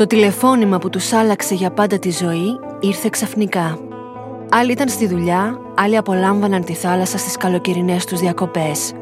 Το 0.00 0.06
τηλεφώνημα 0.06 0.78
που 0.78 0.90
τους 0.90 1.12
άλλαξε 1.12 1.54
για 1.54 1.70
πάντα 1.70 1.98
τη 1.98 2.10
ζωή 2.10 2.58
ήρθε 2.80 3.08
ξαφνικά. 3.10 3.78
Άλλοι 4.50 4.72
ήταν 4.72 4.88
στη 4.88 5.06
δουλειά, 5.06 5.60
άλλοι 5.74 5.96
απολάμβαναν 5.96 6.64
τη 6.64 6.72
θάλασσα 6.72 7.18
στις 7.18 7.36
καλοκαιρινές 7.36 8.04
τους 8.04 8.20
διακοπές. 8.20 8.92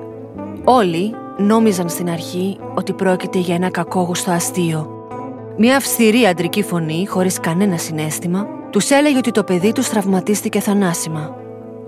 Όλοι 0.65 1.15
νόμιζαν 1.37 1.89
στην 1.89 2.11
αρχή 2.11 2.59
ότι 2.75 2.93
πρόκειται 2.93 3.39
για 3.39 3.55
ένα 3.55 3.71
κακόγουστο 3.71 4.31
αστείο. 4.31 5.07
Μια 5.59 5.77
αυστηρή 5.77 6.27
αντρική 6.27 6.63
φωνή, 6.63 7.07
χωρίς 7.07 7.41
κανένα 7.41 7.77
συνέστημα, 7.77 8.47
τους 8.71 8.91
έλεγε 8.91 9.19
ότι 9.19 9.31
το 9.31 9.45
παιδί 9.45 9.73
τους 9.73 9.89
τραυματίστηκε 9.89 10.61
θανάσιμα. 10.61 11.37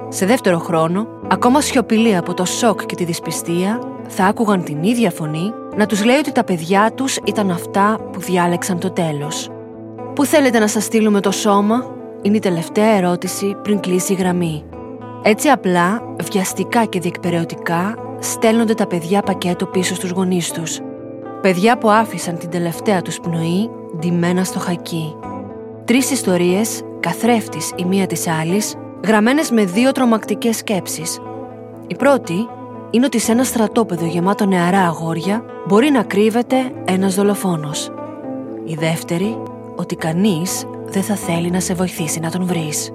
Σε 0.09 0.27
δεύτερο 0.27 0.59
χρόνο, 0.59 1.07
ακόμα 1.29 1.61
σιωπηλοί 1.61 2.17
από 2.17 2.35
το 2.35 2.45
σοκ 2.45 2.87
και 2.87 2.95
τη 2.95 3.05
δυσπιστία, 3.05 3.81
θα 4.09 4.25
άκουγαν 4.25 4.65
την 4.65 4.83
ίδια 4.83 5.11
φωνή 5.11 5.53
να 5.77 5.87
τους 5.87 6.05
λέει 6.05 6.17
ότι 6.17 6.33
τα 6.33 6.45
παιδιά 6.45 6.93
τους 6.95 7.17
ήταν 7.25 7.51
αυτά 7.51 7.99
που 8.13 8.21
διάλεξαν 8.21 8.79
το 8.79 8.91
τέλος. 8.91 9.51
«Πού 10.15 10.25
θέλετε 10.25 10.59
να 10.59 10.67
σας 10.67 10.85
στείλουμε 10.85 11.21
το 11.21 11.31
σώμα» 11.31 11.99
είναι 12.23 12.37
η 12.37 12.41
τελευταία 12.41 12.97
ερώτηση 12.97 13.57
πριν 13.63 13.81
κλείσει 13.81 14.13
η 14.13 14.17
γραμμή. 14.17 14.65
Έτσι 15.23 15.49
απλά, 15.49 16.03
βιαστικά 16.33 16.85
και 16.85 17.01
διεκπαιρεωτικά 17.01 17.95
στέλνονται 18.19 18.75
τα 18.75 18.87
παιδιά 18.87 19.23
πακέτο 19.23 19.67
πίσω 19.67 19.95
στους 19.95 20.11
γονείς 20.11 20.51
τους. 20.51 20.81
Παιδιά 21.41 21.79
που 21.79 21.91
άφησαν 21.91 22.39
την 22.39 22.51
τελευταία 22.51 23.03
τους 23.03 23.21
πνοή 23.21 23.71
ντυμένα 23.99 24.45
στο 24.45 24.59
χακί. 24.59 25.17
Τρεις 25.85 26.11
ιστορίες, 26.11 26.81
καθρέφτης 27.01 27.73
η 27.77 27.85
μία 27.85 28.07
της 28.07 28.29
άλλης, 28.29 28.75
γραμμένες 29.07 29.51
με 29.51 29.65
δύο 29.65 29.93
τρομακτικές 29.93 30.57
σκέψεις. 30.57 31.19
Η 31.87 31.95
πρώτη 31.97 32.49
είναι 32.91 33.05
ότι 33.05 33.19
σε 33.19 33.33
ένα 33.33 33.45
στρατόπεδο 33.45 34.07
γεμάτο 34.07 34.47
νεαρά 34.47 34.81
αγόρια 34.81 35.45
μπορεί 35.67 35.91
να 35.91 36.03
κρύβεται 36.03 36.73
ένας 36.85 37.15
δολοφόνος. 37.15 37.91
Η 38.65 38.75
δεύτερη, 38.75 39.43
ότι 39.77 39.97
κανείς 39.97 40.65
δεν 40.85 41.03
θα 41.03 41.15
θέλει 41.15 41.51
να 41.51 41.61
σε 41.61 41.75
βοηθήσει 41.75 42.21
να 42.21 42.31
τον 42.31 42.45
βρεις. 42.45 42.93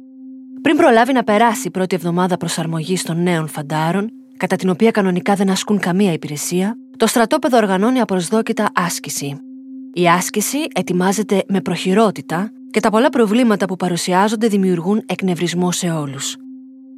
Πριν 0.62 0.78
προλάβει 0.78 1.14
να 1.14 1.24
περάσει 1.24 1.68
η 1.68 1.72
πρώτη 1.72 1.96
εβδομάδα 1.96 2.38
προσαρμογής 2.38 3.04
των 3.04 3.24
νέων 3.24 3.48
φαντάρων, 3.48 4.10
κατά 4.38 4.56
την 4.56 4.70
οποία 4.70 4.92
κανονικά 4.92 5.34
δεν 5.34 5.50
ασκούν 5.50 5.80
καμία 5.80 6.12
υπηρεσία, 6.12 6.78
το 6.98 7.08
στρατόπεδο 7.08 7.58
οργανώνει 7.58 8.00
απροσδόκητα 8.00 8.70
άσκηση. 8.74 9.38
Η 9.94 10.08
άσκηση 10.08 10.58
ετοιμάζεται 10.76 11.44
με 11.48 11.62
προχειρότητα 11.62 12.52
και 12.72 12.80
τα 12.80 12.90
πολλά 12.90 13.10
προβλήματα 13.10 13.66
που 13.66 13.76
παρουσιάζονται 13.76 14.48
δημιουργούν 14.48 15.04
εκνευρισμό 15.06 15.72
σε 15.72 15.90
όλους. 15.90 16.36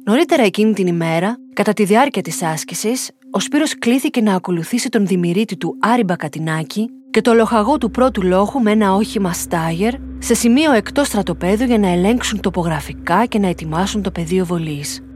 Νωρίτερα 0.04 0.42
εκείνη 0.42 0.72
την 0.72 0.86
ημέρα, 0.86 1.36
κατά 1.52 1.72
τη 1.72 1.84
διάρκεια 1.84 2.22
της 2.22 2.42
άσκησης, 2.42 3.10
ο 3.30 3.40
Σπύρος 3.40 3.78
κλήθηκε 3.78 4.20
να 4.20 4.34
ακολουθήσει 4.34 4.88
τον 4.88 5.06
δημηρίτη 5.06 5.56
του 5.56 5.76
Άρη 5.80 6.04
Μπακατινάκη 6.04 6.90
και 7.10 7.20
το 7.20 7.32
λοχαγό 7.34 7.78
του 7.78 7.90
πρώτου 7.90 8.22
λόχου 8.22 8.60
με 8.62 8.70
ένα 8.70 8.94
όχημα 8.94 9.32
Στάγερ 9.32 9.94
σε 10.18 10.34
σημείο 10.34 10.72
εκτός 10.72 11.06
στρατοπέδου 11.06 11.64
για 11.64 11.78
να 11.78 11.88
ελέγξουν 11.88 12.40
τοπογραφικά 12.40 13.26
και 13.26 13.38
να 13.38 13.48
ετοιμάσουν 13.48 14.02
το 14.02 14.10
πεδίο 14.10 14.44
βολής. 14.44 15.07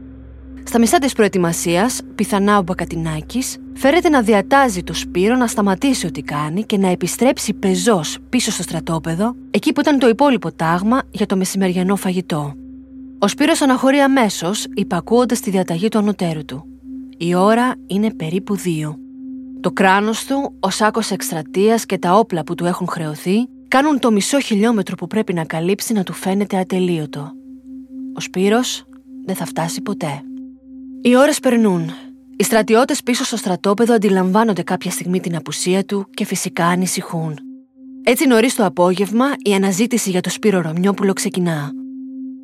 Στα 0.65 0.79
μισά 0.79 0.99
της 0.99 1.13
προετοιμασίας, 1.13 2.01
πιθανά 2.15 2.57
ο 2.57 2.61
Μπακατινάκης 2.61 3.57
φέρεται 3.73 4.09
να 4.09 4.21
διατάζει 4.21 4.83
το 4.83 4.93
Σπύρο 4.93 5.35
να 5.35 5.47
σταματήσει 5.47 6.05
ό,τι 6.05 6.21
κάνει 6.21 6.63
και 6.63 6.77
να 6.77 6.87
επιστρέψει 6.87 7.53
πεζός 7.53 8.17
πίσω 8.29 8.51
στο 8.51 8.63
στρατόπεδο, 8.63 9.35
εκεί 9.51 9.73
που 9.73 9.81
ήταν 9.81 9.99
το 9.99 10.07
υπόλοιπο 10.07 10.51
τάγμα 10.51 11.01
για 11.11 11.25
το 11.25 11.35
μεσημεριανό 11.35 11.95
φαγητό. 11.95 12.53
Ο 13.19 13.27
Σπύρος 13.27 13.61
αναχωρεί 13.61 13.97
αμέσως, 13.97 14.65
υπακούοντας 14.73 15.39
τη 15.39 15.49
διαταγή 15.49 15.87
του 15.87 15.97
ανωτέρου 15.97 16.45
του. 16.45 16.65
Η 17.17 17.35
ώρα 17.35 17.75
είναι 17.87 18.13
περίπου 18.13 18.55
δύο. 18.55 18.97
Το 19.59 19.71
κράνος 19.71 20.25
του, 20.25 20.55
ο 20.59 20.69
σάκος 20.69 21.11
εκστρατείας 21.11 21.85
και 21.85 21.97
τα 21.97 22.13
όπλα 22.13 22.43
που 22.43 22.55
του 22.55 22.65
έχουν 22.65 22.87
χρεωθεί 22.87 23.47
κάνουν 23.67 23.99
το 23.99 24.11
μισό 24.11 24.39
χιλιόμετρο 24.39 24.95
που 24.95 25.07
πρέπει 25.07 25.33
να 25.33 25.43
καλύψει 25.43 25.93
να 25.93 26.03
του 26.03 26.13
φαίνεται 26.13 26.57
ατελείωτο. 26.57 27.31
Ο 28.15 28.19
Σπύρος 28.19 28.83
δεν 29.25 29.35
θα 29.35 29.45
φτάσει 29.45 29.81
ποτέ. 29.81 30.23
Οι 31.05 31.15
ώρες 31.15 31.39
περνούν. 31.39 31.91
Οι 32.35 32.43
στρατιώτες 32.43 33.03
πίσω 33.03 33.23
στο 33.23 33.37
στρατόπεδο 33.37 33.93
αντιλαμβάνονται 33.93 34.63
κάποια 34.63 34.91
στιγμή 34.91 35.19
την 35.19 35.35
απουσία 35.35 35.85
του 35.85 36.07
και 36.13 36.25
φυσικά 36.25 36.65
ανησυχούν. 36.65 37.39
Έτσι 38.03 38.27
νωρίς 38.27 38.55
το 38.55 38.65
απόγευμα 38.65 39.25
η 39.43 39.53
αναζήτηση 39.53 40.09
για 40.09 40.21
το 40.21 40.29
Σπύρο 40.29 40.61
Ρωμιόπουλο 40.61 41.13
ξεκινά. 41.13 41.71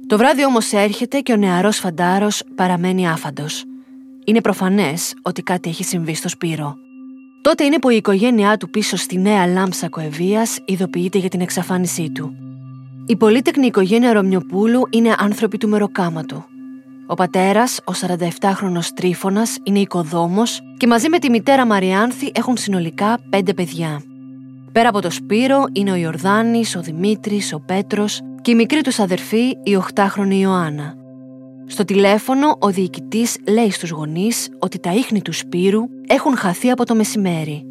Το 0.08 0.18
βράδυ 0.18 0.46
όμως 0.46 0.72
έρχεται 0.72 1.20
και 1.20 1.32
ο 1.32 1.36
νεαρός 1.36 1.78
φαντάρος 1.78 2.44
παραμένει 2.56 3.10
άφαντος. 3.10 3.64
Είναι 4.26 4.42
προφανές 4.42 5.14
ότι 5.22 5.42
κάτι 5.42 5.70
έχει 5.70 5.84
συμβεί 5.84 6.14
στο 6.14 6.30
Σπύρο. 6.30 6.76
Τότε 7.42 7.64
είναι 7.64 7.80
που 7.80 7.90
η 7.90 7.96
οικογένειά 7.96 8.58
του 8.58 8.70
πίσω 8.70 8.96
στη 8.96 9.18
νέα 9.18 9.46
λάμψα 9.48 9.88
Κοεβίας 9.88 10.60
ειδοποιείται 10.66 11.18
για 11.18 11.30
την 11.30 11.42
εξαφάνισή 11.42 12.10
του. 12.10 12.36
Η 13.06 13.16
πολύτεκνη 13.16 13.66
οικογένεια 13.66 14.14
Ρωμιοπούλου 14.14 14.82
είναι 14.90 15.16
άνθρωποι 15.18 15.58
του 15.58 15.70
μεροκάματου. 15.70 16.44
Ο 17.12 17.14
πατέρας, 17.14 17.80
ο 17.86 17.92
47χρονο 17.92 18.80
Τρίφωνας, 18.94 19.58
είναι 19.64 19.80
οικοδόμος 19.80 20.62
και 20.78 20.88
μαζί 20.88 21.10
με 21.10 21.20
τη 21.20 21.30
μητέρα 21.30 21.66
Μαριάνθη 21.66 22.32
έχουν 22.34 22.58
συνολικά 22.58 23.20
πέντε 23.30 23.54
παιδιά. 23.54 24.02
Πέρα 24.72 24.90
από 24.90 25.02
το 25.02 25.10
Σπύρο 25.10 25.64
είναι 25.72 25.92
ο 25.92 25.96
Ιορδάνης, 25.96 26.76
ο 26.76 26.82
Δημήτρης, 26.82 27.54
ο 27.54 27.60
Πέτρος 27.60 28.22
και 28.42 28.52
η 28.52 28.56
μικρή 28.56 28.82
τους 28.82 29.00
αδερφή, 29.00 29.58
η 29.64 29.78
8χρονη 29.94 30.34
Ιωάννα. 30.34 30.96
Στο 31.68 31.86
τηλέφωνο, 31.86 32.58
ο 32.60 32.70
διοικητής 32.70 33.38
λέει 33.48 33.72
στους 33.72 33.90
γονείς 33.90 34.50
ότι 34.60 34.80
τα 34.80 34.94
ίχνη 34.94 35.22
του 35.22 35.34
Σπύρου 35.34 35.82
έχουν 36.08 36.38
χαθεί 36.38 36.70
από 36.70 36.86
το 36.86 36.96
μεσημέρι. 36.96 37.64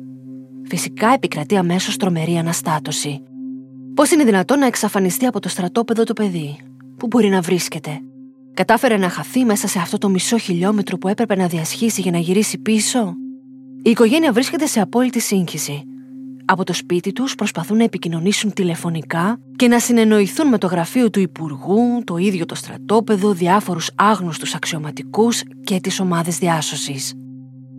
Φυσικά 0.68 1.08
επικρατεί 1.08 1.56
αμέσως 1.56 1.96
τρομερή 1.96 2.36
αναστάτωση. 2.36 3.22
Πώς 3.94 4.10
είναι 4.10 4.24
δυνατόν 4.24 4.58
να 4.58 4.66
εξαφανιστεί 4.66 5.26
από 5.26 5.40
το 5.40 5.48
στρατόπεδο 5.48 6.04
το 6.04 6.12
παιδί, 6.12 6.58
Πού 6.96 7.06
μπορεί 7.06 7.28
να 7.28 7.40
βρίσκεται, 7.40 8.00
Κατάφερε 8.58 8.96
να 8.96 9.08
χαθεί 9.08 9.44
μέσα 9.44 9.68
σε 9.68 9.78
αυτό 9.78 9.98
το 9.98 10.08
μισό 10.08 10.38
χιλιόμετρο 10.38 10.98
που 10.98 11.08
έπρεπε 11.08 11.36
να 11.36 11.46
διασχίσει 11.46 12.00
για 12.00 12.10
να 12.10 12.18
γυρίσει 12.18 12.58
πίσω; 12.58 13.14
Η 13.82 13.90
οικογένεια 13.90 14.32
βρίσκεται 14.32 14.66
σε 14.66 14.80
απόλυτη 14.80 15.20
σύγχυση. 15.20 15.82
Από 16.44 16.64
το 16.64 16.72
σπίτι 16.72 17.12
τους 17.12 17.34
προσπαθούν 17.34 17.76
να 17.76 17.84
επικοινωνήσουν 17.84 18.52
τηλεφωνικά 18.52 19.40
και 19.56 19.68
να 19.68 19.78
συνεννοηθούν 19.78 20.48
με 20.48 20.58
το 20.58 20.66
γραφείο 20.66 21.10
του 21.10 21.20
Υπουργού, 21.20 22.04
το 22.04 22.16
ίδιο 22.16 22.44
το 22.44 22.54
στρατόπεδο, 22.54 23.32
διάφορους 23.32 23.90
άγνωστους 23.94 24.54
αξιωματικούς 24.54 25.42
και 25.64 25.80
τις 25.80 26.00
ομάδες 26.00 26.38
διάσωσης. 26.38 27.14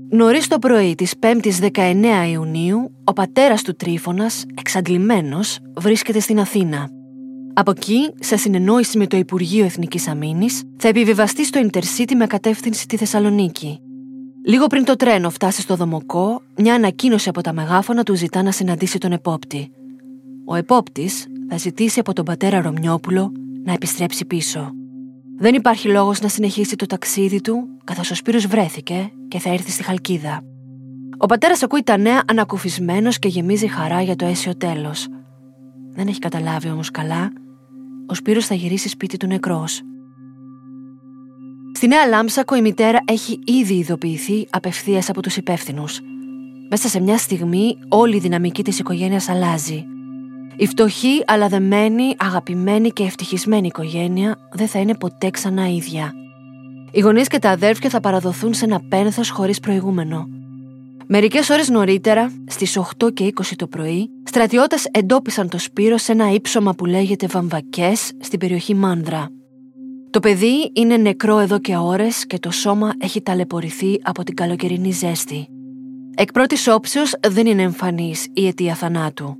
Νωρίς 0.10 0.48
το 0.48 0.60
πρωί 0.60 0.96
της 0.96 1.14
5ης 1.20 1.60
19 1.60 2.28
Ιουνίου, 2.32 2.92
ο 3.04 3.14
πατέρας 3.14 3.62
του 3.64 3.75
Τρίφωνας, 3.75 4.46
εξαντλημένος, 4.56 5.60
βρίσκεται 5.78 6.20
στην 6.20 6.40
Αθήνα. 6.40 6.99
Από 7.60 7.72
εκεί, 7.72 8.14
σε 8.20 8.38
συνεννόηση 8.38 8.98
με 8.98 9.08
το 9.08 9.18
Υπουργείο 9.18 9.66
Εθνικής 9.66 10.08
Αμήνης, 10.08 10.64
θα 10.78 10.88
επιβιβαστεί 10.88 11.46
στο 11.46 11.60
Intercity 11.64 12.14
με 12.16 12.28
κατεύθυνση 12.28 12.88
τη 12.88 12.98
Θεσσαλονίκη. 12.98 13.80
Λίγο 14.46 14.68
πριν 14.68 14.84
το 14.84 14.96
τρένο 14.96 15.30
φτάσει 15.30 15.62
στο 15.62 15.76
Δομοκό, 15.76 16.42
μια 16.58 16.74
ανακοίνωση 16.74 17.30
από 17.30 17.42
τα 17.42 17.54
μεγάφωνα 17.54 18.04
του 18.04 18.16
ζητά 18.16 18.44
να 18.44 18.52
συναντήσει 18.52 18.98
τον 18.98 19.12
επόπτη. 19.12 19.72
Ο 20.46 20.56
επόπτης 20.56 21.28
θα 21.50 21.58
ζητήσει 21.58 22.00
από 22.00 22.14
τον 22.14 22.26
πατέρα 22.26 22.62
Ρωμιόπουλο 22.62 23.32
να 23.64 23.74
επιστρέψει 23.74 24.26
πίσω. 24.26 24.72
Δεν 25.38 25.54
υπάρχει 25.54 25.88
λόγος 25.88 26.22
να 26.22 26.28
συνεχίσει 26.28 26.76
το 26.76 26.86
ταξίδι 26.86 27.42
του, 27.42 27.68
καθώς 27.84 28.12
ο 28.12 28.16
Σπύρος 28.16 28.48
βρέθηκε 28.48 29.12
και 29.28 29.40
θα 29.40 29.50
έρθει 29.50 29.72
στη 29.72 29.84
Χαλκίδα. 29.84 30.42
Ο 31.18 31.26
πατέρας 31.26 31.64
ακούει 31.64 31.84
τα 31.84 31.98
νέα 31.98 32.24
ανακουφισμένος 32.28 33.20
και 33.20 33.28
γεμίζει 33.28 33.68
χαρά 33.68 34.02
για 34.02 34.16
το 34.16 34.26
αίσιο 34.26 34.58
τέλος. 34.58 35.08
Δεν 35.92 36.08
έχει 36.08 36.20
καταλάβει 36.20 36.70
όμως 36.70 36.92
καλά, 36.92 37.32
ο 38.10 38.14
Σπύρος 38.14 38.46
θα 38.46 38.56
γυρίσει 38.56 38.90
σπίτι 38.90 39.18
του 39.18 39.28
νεκρός. 39.28 39.82
Στη 41.74 41.88
Νέα 41.88 42.06
Λάμψακο 42.06 42.56
η 42.56 42.62
μητέρα 42.62 43.00
έχει 43.06 43.40
ήδη 43.46 43.74
ειδοποιηθεί 43.74 44.48
απευθείας 44.50 45.10
από 45.10 45.22
τους 45.22 45.38
υπεύθυνους. 45.38 46.00
Μέσα 46.70 46.88
σε 46.88 47.00
μια 47.02 47.18
στιγμή 47.18 47.78
όλη 47.90 48.16
η 48.16 48.20
δυναμική 48.20 48.64
της 48.64 48.80
οικογένειας 48.80 49.30
αλλάζει. 49.30 49.86
Η 50.58 50.68
φτωχή, 50.68 51.24
αλλά 51.28 51.48
δεμένη, 51.48 52.16
αγαπημένη 52.18 52.90
και 52.90 53.04
ευτυχισμένη 53.04 53.68
οικογένεια 53.68 54.50
δεν 54.52 54.68
θα 54.68 54.80
είναι 54.80 54.96
ποτέ 54.96 55.30
ξανά 55.30 55.68
ίδια. 55.68 56.14
Οι 56.92 57.00
γονείς 57.00 57.28
και 57.28 57.40
τα 57.40 57.50
αδέρφια 57.50 57.90
θα 57.90 58.00
παραδοθούν 58.00 58.54
σε 58.54 58.66
ένα 58.66 58.82
πένθος 58.90 59.30
χωρίς 59.30 59.60
προηγούμενο. 59.60 60.28
Μερικές 61.12 61.50
ώρες 61.50 61.70
νωρίτερα, 61.70 62.34
στις 62.48 62.78
8 62.78 63.14
και 63.14 63.24
20 63.24 63.56
το 63.56 63.68
πρωί, 63.68 64.10
στρατιώτες 64.24 64.86
εντόπισαν 64.92 65.50
το 65.50 65.58
Σπύρο 65.60 65.98
σε 65.98 66.12
ένα 66.12 66.32
ύψωμα 66.32 66.74
που 66.74 66.86
λέγεται 66.86 67.28
Βαμβακές 67.28 68.12
στην 68.20 68.40
περιοχή 68.40 68.76
Μάνδρα. 68.76 69.30
Το 70.10 70.20
παιδί 70.20 70.72
είναι 70.74 70.98
νεκρό 70.98 71.40
εδώ 71.40 71.60
και 71.60 71.76
ώρες 71.76 72.26
και 72.26 72.40
το 72.40 72.52
σώμα 72.52 72.94
έχει 72.98 73.22
ταλαιπωρηθεί 73.22 74.00
από 74.04 74.24
την 74.24 74.36
καλοκαιρινή 74.36 74.92
ζέστη. 74.92 75.48
Εκ 76.16 76.32
πρώτης 76.32 76.68
όψεως 76.68 77.16
δεν 77.28 77.46
είναι 77.46 77.62
εμφανής 77.62 78.28
η 78.34 78.48
αιτία 78.48 78.76
θανάτου. 78.76 79.38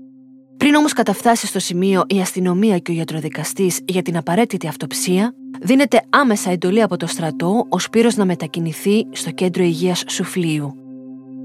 Πριν 0.58 0.76
όμως 0.76 0.94
καταφτάσει 0.94 1.48
στο 1.48 1.60
σημείο 1.60 2.04
η 2.08 2.20
αστυνομία 2.20 2.78
και 2.78 2.92
ο 2.92 2.94
γιατροδικαστής 2.94 3.80
για 3.86 4.02
την 4.02 4.18
απαραίτητη 4.18 4.68
αυτοψία, 4.68 5.34
δίνεται 5.62 6.02
άμεσα 6.10 6.52
εντολή 6.52 6.82
από 6.82 6.98
το 6.98 7.08
στρατό 7.08 7.66
ο 7.70 7.80
Σπύρος 7.80 8.16
να 8.16 8.26
μετακινηθεί 8.26 9.08
στο 9.12 9.32
κέντρο 9.32 9.64
υγείας 9.64 10.04
Σουφλίου. 10.08 10.89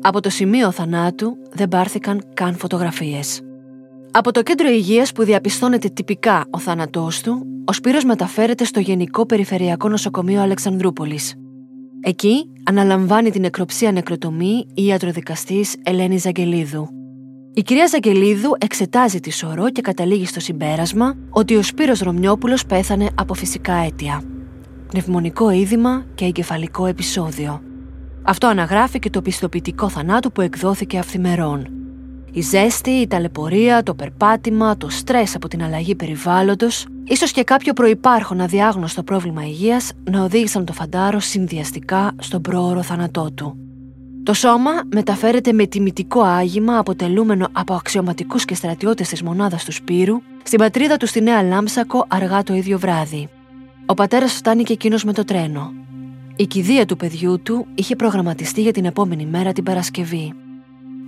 Από 0.07 0.21
το 0.21 0.31
σημείο 0.31 0.71
θανάτου 0.71 1.37
δεν 1.53 1.69
πάρθηκαν 1.69 2.23
καν 2.35 2.57
φωτογραφίες. 2.57 3.41
Από 4.11 4.33
το 4.33 4.43
κέντρο 4.43 4.69
υγείας 4.69 5.13
που 5.13 5.25
διαπιστώνεται 5.25 5.89
τυπικά 5.89 6.45
ο 6.51 6.59
θάνατός 6.59 7.21
του, 7.21 7.47
ο 7.65 7.73
Σπύρος 7.73 8.05
μεταφέρεται 8.05 8.65
στο 8.65 8.81
Γενικό 8.81 9.27
Περιφερειακό 9.27 9.89
Νοσοκομείο 9.89 10.41
Αλεξανδρούπολης. 10.41 11.35
Εκεί 12.01 12.51
αναλαμβάνει 12.65 13.31
την 13.31 13.41
νεκροψία 13.41 13.93
νεκροτομή 13.93 14.67
η 14.75 14.85
ιατροδικαστής 14.85 15.77
Ελένη 15.83 16.17
Ζαγγελίδου. 16.17 16.89
Η 17.55 17.63
κυρία 17.63 17.87
Ζαγγελίδου 17.87 18.57
εξετάζει 18.59 19.21
τη 19.21 19.33
σωρό 19.33 19.71
και 19.71 19.81
καταλήγει 19.81 20.27
στο 20.27 20.41
συμπέρασμα 20.41 21.17
ότι 21.31 21.57
ο 21.57 21.63
Σπύρος 21.63 22.01
Ρωμιόπουλος 22.01 22.67
πέθανε 22.67 23.09
από 23.15 23.35
φυσικά 23.35 23.75
αίτια. 23.75 24.23
Πνευμονικό 24.89 25.51
είδημα 25.51 26.05
και 26.15 26.25
εγκεφαλικό 26.25 26.87
επεισόδιο. 26.87 27.63
Αυτό 28.27 28.47
αναγράφει 28.47 28.99
και 28.99 29.11
το 29.11 29.23
πιστοποιητικό 29.23 29.89
θανάτου 29.89 30.33
που 30.33 30.41
εκδόθηκε 30.41 30.99
αυθημερών. 30.99 31.69
Η 32.33 32.41
ζέστη, 32.41 32.91
η 32.91 33.07
ταλαιπωρία, 33.07 33.83
το 33.83 33.95
περπάτημα, 33.95 34.77
το 34.77 34.89
στρες 34.89 35.35
από 35.35 35.49
την 35.49 35.63
αλλαγή 35.63 35.95
περιβάλλοντος, 35.95 36.87
ίσως 37.05 37.33
και 37.33 37.45
κάποιο 37.45 37.73
προϋπάρχον 37.73 38.41
αδιάγνωστο 38.41 39.03
πρόβλημα 39.03 39.45
υγείας 39.45 39.93
να 40.11 40.23
οδήγησαν 40.23 40.65
το 40.65 40.73
φαντάρο 40.73 41.21
συνδυαστικά 41.21 42.13
στον 42.19 42.41
πρόωρο 42.41 42.83
θάνατό 42.83 43.31
του. 43.35 43.57
Το 44.23 44.33
σώμα 44.33 44.71
μεταφέρεται 44.95 45.53
με 45.53 45.67
τιμητικό 45.67 46.21
άγημα 46.21 46.79
αποτελούμενο 46.79 47.49
από 47.53 47.75
αξιωματικούς 47.75 48.45
και 48.45 48.55
στρατιώτες 48.55 49.09
της 49.09 49.23
μονάδας 49.23 49.65
του 49.65 49.73
Σπύρου 49.73 50.23
στην 50.43 50.59
πατρίδα 50.59 50.97
του 50.97 51.07
στη 51.07 51.21
Νέα 51.21 51.43
Λάμψακο 51.43 52.07
αργά 52.09 52.43
το 52.43 52.55
ίδιο 52.55 52.79
βράδυ. 52.79 53.29
Ο 53.87 53.95
πατέρας 53.95 54.33
φτάνει 54.33 54.63
και 54.63 54.73
εκείνος 54.73 55.05
με 55.05 55.13
το 55.13 55.25
τρένο. 55.25 55.73
Η 56.37 56.47
κηδεία 56.47 56.87
του 56.87 56.97
παιδιού 56.97 57.41
του 57.43 57.67
είχε 57.75 57.97
προγραμματιστεί 57.97 58.63
για 58.63 58.73
την 58.73 58.85
επόμενη 58.85 59.27
μέρα 59.27 59.53
την 59.53 59.65
Παρασκευή. 59.65 60.33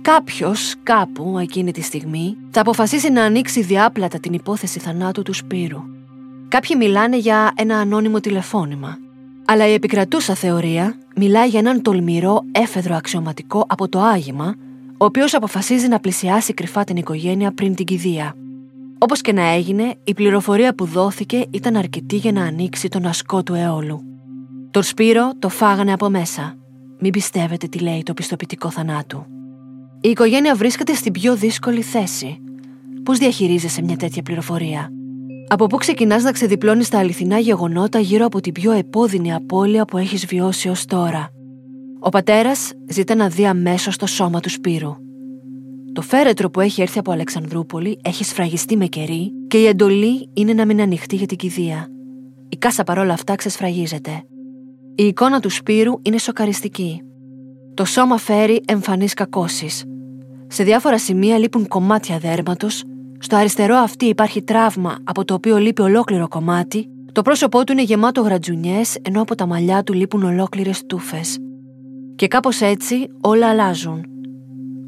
Κάποιος, 0.01 0.75
κάπου 0.83 1.37
εκείνη 1.41 1.71
τη 1.71 1.81
στιγμή, 1.81 2.37
θα 2.49 2.61
αποφασίσει 2.61 3.11
να 3.11 3.23
ανοίξει 3.23 3.61
διάπλατα 3.61 4.19
την 4.19 4.33
υπόθεση 4.33 4.79
θανάτου 4.79 5.21
του 5.21 5.33
Σπύρου. 5.33 5.81
Κάποιοι 6.47 6.75
μιλάνε 6.79 7.17
για 7.17 7.51
ένα 7.55 7.77
ανώνυμο 7.77 8.19
τηλεφώνημα. 8.19 8.97
Αλλά 9.45 9.67
η 9.67 9.73
επικρατούσα 9.73 10.35
θεωρία 10.35 10.95
μιλάει 11.15 11.47
για 11.47 11.59
έναν 11.59 11.81
τολμηρό 11.81 12.41
έφεδρο 12.51 12.95
αξιωματικό 12.95 13.65
από 13.67 13.87
το 13.89 13.99
άγημα, 13.99 14.55
ο 14.97 15.05
οποίος 15.05 15.33
αποφασίζει 15.33 15.87
να 15.87 15.99
πλησιάσει 15.99 16.53
κρυφά 16.53 16.83
την 16.83 16.95
οικογένεια 16.95 17.51
πριν 17.51 17.75
την 17.75 17.85
κηδεία. 17.85 18.35
Όπως 18.97 19.21
και 19.21 19.33
να 19.33 19.43
έγινε, 19.47 19.95
η 20.03 20.13
πληροφορία 20.13 20.75
που 20.75 20.85
δόθηκε 20.85 21.45
ήταν 21.49 21.75
αρκετή 21.75 22.15
για 22.15 22.31
να 22.31 22.43
ανοίξει 22.43 22.87
τον 22.87 23.05
ασκό 23.05 23.43
του 23.43 23.53
αιώλου. 23.53 24.16
Τον 24.77 24.85
Σπύρο 24.85 25.31
το 25.39 25.49
φάγανε 25.49 25.93
από 25.93 26.09
μέσα. 26.09 26.55
Μην 26.99 27.11
πιστεύετε 27.11 27.67
τι 27.67 27.79
λέει 27.79 28.03
το 28.03 28.13
πιστοποιητικό 28.13 28.71
θανάτου. 28.71 29.25
Η 30.01 30.09
οικογένεια 30.09 30.55
βρίσκεται 30.55 30.93
στην 30.93 31.11
πιο 31.11 31.35
δύσκολη 31.35 31.81
θέση. 31.81 32.39
Πώς 33.03 33.17
διαχειρίζεσαι 33.17 33.81
μια 33.81 33.95
τέτοια 33.95 34.21
πληροφορία; 34.21 34.89
Από 35.47 35.67
πού 35.67 35.77
ξεκινάς 35.77 36.23
να 36.23 36.31
ξεδιπλώνεις 36.31 36.89
τα 36.89 36.99
αληθινά 36.99 37.39
γεγονότα 37.39 37.99
γύρω 37.99 38.25
από 38.25 38.41
την 38.41 38.53
πιο 38.53 38.71
επώδυνη 38.71 39.33
απώλεια 39.33 39.85
που 39.85 39.97
έχεις 39.97 40.25
βιώσει 40.25 40.69
ως 40.69 40.85
τώρα; 40.85 41.29
Ο 41.99 42.09
πατέρας 42.09 42.71
ζητά 42.89 43.15
να 43.15 43.27
δει 43.27 43.45
αμέσως 43.45 43.97
το 43.97 44.05
σώμα 44.05 44.39
του 44.39 44.49
Σπύρου. 44.49 44.95
Το 45.93 46.01
φέρετρο 46.01 46.49
που 46.49 46.59
έχει 46.59 46.81
έρθει 46.81 46.99
από 46.99 47.11
Αλεξανδρούπολη 47.11 47.99
έχει 48.03 48.23
σφραγιστεί 48.23 48.77
με 48.77 48.85
κερί 48.85 49.31
και 49.47 49.57
η 49.57 49.65
εντολή 49.65 50.29
είναι 50.33 50.53
να 50.53 50.65
μην 50.65 50.81
ανοιχτεί 50.81 51.15
για 51.15 51.27
την 51.27 51.37
κηδεία. 51.37 51.87
Η 52.49 52.57
κάσα 52.57 52.83
παρόλα 52.83 53.13
αυτά 53.13 53.35
ξεσφραγίζεται. 53.35 54.23
Η 54.99 55.03
εικόνα 55.03 55.39
του 55.39 55.49
Σπύρου 55.49 55.93
είναι 56.01 56.17
σοκαριστική. 56.17 57.01
Το 57.73 57.85
σώμα 57.85 58.17
φέρει 58.17 58.61
εμφανείς 58.67 59.13
κακώσεις. 59.13 59.83
Σε 60.47 60.63
διάφορα 60.63 60.99
σημεία 60.99 61.37
λείπουν 61.37 61.67
κομμάτια 61.67 62.17
δέρματος 62.17 62.83
στο 63.19 63.35
αριστερό 63.35 63.75
αυτή 63.75 64.05
υπάρχει 64.05 64.43
τραύμα 64.43 64.97
από 65.03 65.25
το 65.25 65.33
οποίο 65.33 65.57
λείπει 65.57 65.81
ολόκληρο 65.81 66.27
κομμάτι, 66.27 66.89
το 67.11 67.21
πρόσωπό 67.21 67.63
του 67.63 67.71
είναι 67.71 67.83
γεμάτο 67.83 68.21
γρατζουνιές, 68.21 68.97
ενώ 69.01 69.21
από 69.21 69.35
τα 69.35 69.45
μαλλιά 69.45 69.83
του 69.83 69.93
λείπουν 69.93 70.23
ολόκληρες 70.23 70.85
τούφες. 70.85 71.37
Και 72.15 72.27
κάπως 72.27 72.61
έτσι 72.61 73.07
όλα 73.21 73.49
αλλάζουν. 73.49 74.05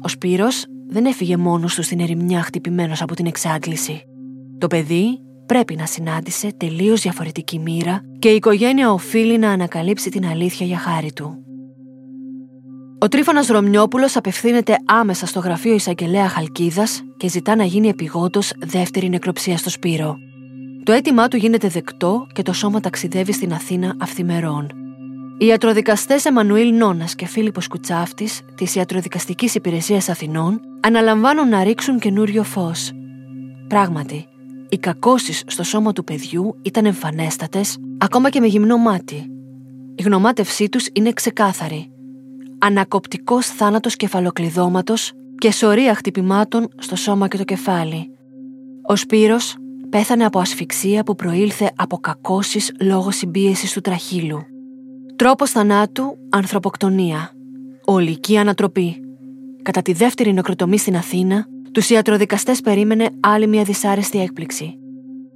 Ο 0.02 0.08
Σπύρος 0.08 0.66
δεν 0.86 1.04
έφυγε 1.04 1.36
μόνος 1.36 1.74
του 1.74 1.82
στην 1.82 2.00
ερημιά 2.00 2.42
χτυπημένος 2.42 3.02
από 3.02 3.14
την 3.14 3.26
εξάντληση. 3.26 4.02
Το 4.58 4.66
παιδί 4.66 5.20
πρέπει 5.50 5.76
να 5.76 5.86
συνάντησε 5.86 6.52
τελείως 6.56 7.00
διαφορετική 7.00 7.58
μοίρα 7.58 8.00
και 8.18 8.28
η 8.28 8.34
οικογένεια 8.34 8.92
οφείλει 8.92 9.38
να 9.38 9.50
ανακαλύψει 9.50 10.10
την 10.10 10.26
αλήθεια 10.26 10.66
για 10.66 10.78
χάρη 10.78 11.12
του. 11.12 11.44
Ο 12.98 13.08
Τρίφωνας 13.08 13.46
Ρωμιόπουλος 13.46 14.16
απευθύνεται 14.16 14.76
άμεσα 14.84 15.26
στο 15.26 15.40
γραφείο 15.40 15.74
εισαγγελέα 15.74 16.28
Χαλκίδας 16.28 17.02
και 17.16 17.28
ζητά 17.28 17.56
να 17.56 17.64
γίνει 17.64 17.88
επιγόντως 17.88 18.52
δεύτερη 18.58 19.08
νεκροψία 19.08 19.56
στο 19.56 19.70
Σπύρο. 19.70 20.16
Το 20.82 20.92
αίτημά 20.92 21.28
του 21.28 21.36
γίνεται 21.36 21.68
δεκτό 21.68 22.26
και 22.32 22.42
το 22.42 22.52
σώμα 22.52 22.80
ταξιδεύει 22.80 23.32
στην 23.32 23.52
Αθήνα 23.52 23.94
αυθημερών. 24.00 24.68
Οι 25.38 25.46
ιατροδικαστές 25.46 26.24
Εμμανουήλ 26.24 26.76
Νόνας 26.76 27.14
και 27.14 27.26
Φίλιππος 27.26 27.68
Κουτσάφτης 27.68 28.40
της 28.54 28.74
Ιατροδικαστικής 28.74 29.54
Υπηρεσίας 29.54 30.08
Αθηνών 30.08 30.60
αναλαμβάνουν 30.80 31.48
να 31.48 31.62
ρίξουν 31.62 31.98
καινούριο 31.98 32.42
φως. 32.42 32.90
Πράγματι, 33.68 34.29
οι 34.70 34.78
κακώσεις 34.78 35.42
στο 35.46 35.62
σώμα 35.62 35.92
του 35.92 36.04
παιδιού 36.04 36.56
ήταν 36.62 36.86
εμφανέστατες 36.86 37.78
ακόμα 37.98 38.30
και 38.30 38.40
με 38.40 38.46
γυμνό 38.46 38.76
μάτι. 38.76 39.30
Η 39.94 40.02
γνωμάτευσή 40.02 40.68
τους 40.68 40.88
είναι 40.92 41.12
ξεκάθαρη 41.12 41.90
ανακοπτικός 42.60 43.46
θάνατος 43.46 43.96
κεφαλοκλειδώματος 43.96 45.12
και 45.38 45.52
σωρία 45.52 45.94
χτυπημάτων 45.94 46.68
στο 46.78 46.96
σώμα 46.96 47.28
και 47.28 47.36
το 47.36 47.44
κεφάλι. 47.44 48.10
Ο 48.86 48.96
Σπύρος 48.96 49.56
πέθανε 49.90 50.24
από 50.24 50.38
ασφυξία 50.38 51.02
που 51.02 51.14
προήλθε 51.14 51.72
από 51.76 51.98
κακώσεις 51.98 52.72
λόγω 52.80 53.10
συμπίεσης 53.10 53.72
του 53.72 53.80
τραχύλου. 53.80 54.40
Τρόπος 55.16 55.50
θανάτου, 55.50 56.16
ανθρωποκτονία. 56.30 57.30
Ολική 57.84 58.36
ανατροπή. 58.36 59.00
Κατά 59.62 59.82
τη 59.82 59.92
δεύτερη 59.92 60.32
νεκροτομή 60.32 60.78
στην 60.78 60.96
Αθήνα, 60.96 61.46
τους 61.72 61.90
ιατροδικαστές 61.90 62.60
περίμενε 62.60 63.08
άλλη 63.20 63.46
μια 63.46 63.62
δυσάρεστη 63.62 64.20
έκπληξη. 64.20 64.74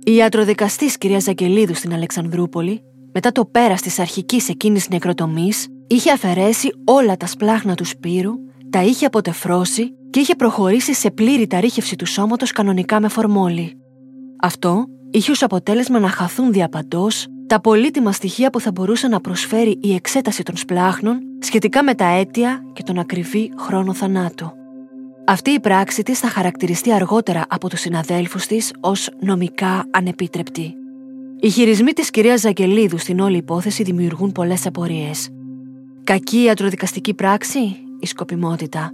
Η 0.05 0.14
ιατροδικαστής 0.14 0.99
κυρία 0.99 1.19
Ζαγγελίδου 1.19 1.75
στην 1.75 1.93
Αλεξανδρούπολη, 1.93 2.83
μετά 3.12 3.33
το 3.33 3.45
πέρας 3.45 3.81
της 3.81 3.99
αρχικής 3.99 4.49
εκείνης 4.49 4.88
νεκροτομής, 4.88 5.69
Είχε 5.87 6.11
αφαιρέσει 6.11 6.73
όλα 6.85 7.17
τα 7.17 7.26
σπλάχνα 7.26 7.75
του 7.75 7.85
Σπύρου, 7.85 8.33
τα 8.71 8.83
είχε 8.83 9.07
αποτεφρώσει 9.07 9.95
και 10.11 10.21
είχε 10.21 10.35
προχωρήσει 10.35 10.95
σε 10.95 11.11
πλήρη 11.11 11.47
ταρίχευση 11.47 11.97
του 11.97 12.07
σώματος 12.07 12.53
κανονικά 12.53 13.00
με 13.00 13.09
φορμόλι. 13.09 13.79
Αυτό 14.41 14.85
είχε 15.11 15.31
ως 15.31 15.43
αποτέλεσμα 15.43 15.99
να 15.99 16.09
χαθούν 16.09 16.53
διαπαντός 16.53 17.26
τα 17.47 17.61
πολύτιμα 17.61 18.12
στοιχεία 18.12 18.50
που 18.50 18.61
θα 18.61 18.71
μπορούσε 18.71 19.09
να 19.09 19.21
προσφέρει 19.21 19.79
η 19.83 19.95
εξέταση 19.95 20.43
των 20.43 20.57
σπλάχνων 20.57 21.19
σχετικά 21.38 21.85
με 21.85 21.95
τα 21.95 22.07
αίτια 22.07 22.62
και 22.73 22.83
τον 22.83 22.99
ακριβή 22.99 23.53
χρόνο 23.59 23.93
θανάτου. 23.93 24.63
Αυτή 25.26 25.50
η 25.50 25.61
πράξη 25.61 26.02
της 26.02 26.19
θα 26.19 26.28
χαρακτηριστεί 26.28 26.93
αργότερα 26.93 27.45
από 27.49 27.69
τους 27.69 27.81
συναδέλφους 27.81 28.47
της 28.47 28.73
ως 28.81 29.11
νομικά 29.21 29.85
ανεπίτρεπτη. 29.90 30.75
Οι 31.40 31.50
χειρισμοί 31.50 31.93
της 31.93 32.11
κυρίας 32.11 32.40
Ζαγγελίδου 32.40 32.99
στην 32.99 33.21
όλη 33.21 33.37
υπόθεση 33.37 33.83
δημιουργούν 33.83 34.33
πολλές 34.33 34.66
απορίες. 34.66 35.28
Κακή 36.04 36.43
ιατροδικαστική 36.43 37.14
πράξη, 37.14 37.59
η 38.00 38.07
σκοπιμότητα. 38.07 38.93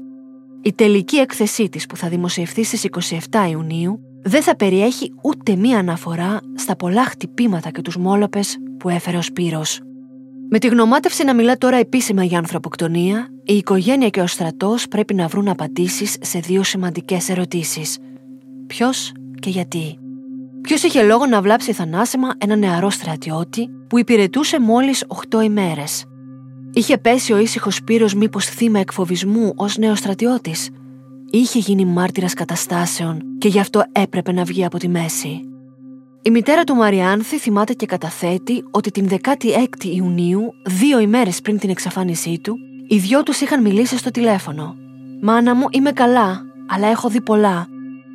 Η 0.62 0.72
τελική 0.72 1.16
έκθεσή 1.16 1.68
της 1.68 1.86
που 1.86 1.96
θα 1.96 2.08
δημοσιευθεί 2.08 2.64
στις 2.64 2.84
27 3.30 3.48
Ιουνίου 3.50 4.00
δεν 4.22 4.42
θα 4.42 4.56
περιέχει 4.56 5.12
ούτε 5.22 5.56
μία 5.56 5.78
αναφορά 5.78 6.40
στα 6.54 6.76
πολλά 6.76 7.04
χτυπήματα 7.04 7.70
και 7.70 7.82
τους 7.82 7.96
μόλοπες 7.96 8.56
που 8.78 8.88
έφερε 8.88 9.16
ο 9.16 9.22
Σπύρος. 9.22 9.80
Με 10.52 10.58
τη 10.58 10.66
γνωμάτευση 10.66 11.24
να 11.24 11.34
μιλά 11.34 11.56
τώρα 11.56 11.76
επίσημα 11.76 12.24
για 12.24 12.38
ανθρωποκτονία, 12.38 13.28
η 13.44 13.56
οικογένεια 13.56 14.08
και 14.08 14.20
ο 14.20 14.26
στρατός 14.26 14.88
πρέπει 14.88 15.14
να 15.14 15.26
βρουν 15.26 15.48
απαντήσεις 15.48 16.16
σε 16.20 16.38
δύο 16.38 16.62
σημαντικές 16.62 17.28
ερωτήσεις. 17.28 17.98
Ποιος 18.66 19.12
και 19.40 19.50
γιατί. 19.50 19.98
Ποιος 20.60 20.82
είχε 20.82 21.02
λόγο 21.02 21.26
να 21.26 21.42
βλάψει 21.42 21.72
θανάσιμα 21.72 22.34
ένα 22.38 22.56
νεαρό 22.56 22.90
στρατιώτη 22.90 23.70
που 23.88 23.98
υπηρετούσε 23.98 24.60
μόλις 24.60 25.04
8 25.30 25.42
ημέρες; 25.42 26.04
Είχε 26.72 26.98
πέσει 26.98 27.32
ο 27.32 27.38
ήσυχος 27.38 27.74
Σπύρος 27.74 28.14
μήπως 28.14 28.44
θύμα 28.44 28.78
εκφοβισμού 28.78 29.52
ως 29.56 29.76
νέος 29.76 29.98
στρατιώτης; 29.98 30.70
Είχε 31.30 31.58
γίνει 31.58 31.84
μάρτυρας 31.84 32.34
καταστάσεων 32.34 33.22
και 33.38 33.48
γι' 33.48 33.60
αυτό 33.60 33.82
έπρεπε 33.92 34.32
να 34.32 34.44
βγει 34.44 34.64
από 34.64 34.78
τη 34.78 34.88
μέση; 34.88 35.49
Η 36.22 36.30
μητέρα 36.30 36.64
του 36.64 36.74
Μαριάνθη 36.74 37.38
θυμάται 37.38 37.72
και 37.72 37.86
καταθέτει 37.86 38.64
ότι 38.70 38.90
την 38.90 39.08
16η 39.10 39.84
Ιουνίου, 39.84 40.54
δύο 40.64 40.98
ημέρες 40.98 41.40
πριν 41.40 41.58
την 41.58 41.70
εξαφάνισή 41.70 42.40
του, 42.42 42.56
οι 42.88 42.98
δυο 42.98 43.22
τους 43.22 43.40
είχαν 43.40 43.62
μιλήσει 43.62 43.96
στο 43.98 44.10
τηλέφωνο. 44.10 44.76
«Μάνα 45.20 45.54
μου, 45.54 45.64
είμαι 45.70 45.92
καλά, 45.92 46.42
αλλά 46.68 46.86
έχω 46.86 47.08
δει 47.08 47.20
πολλά. 47.20 47.66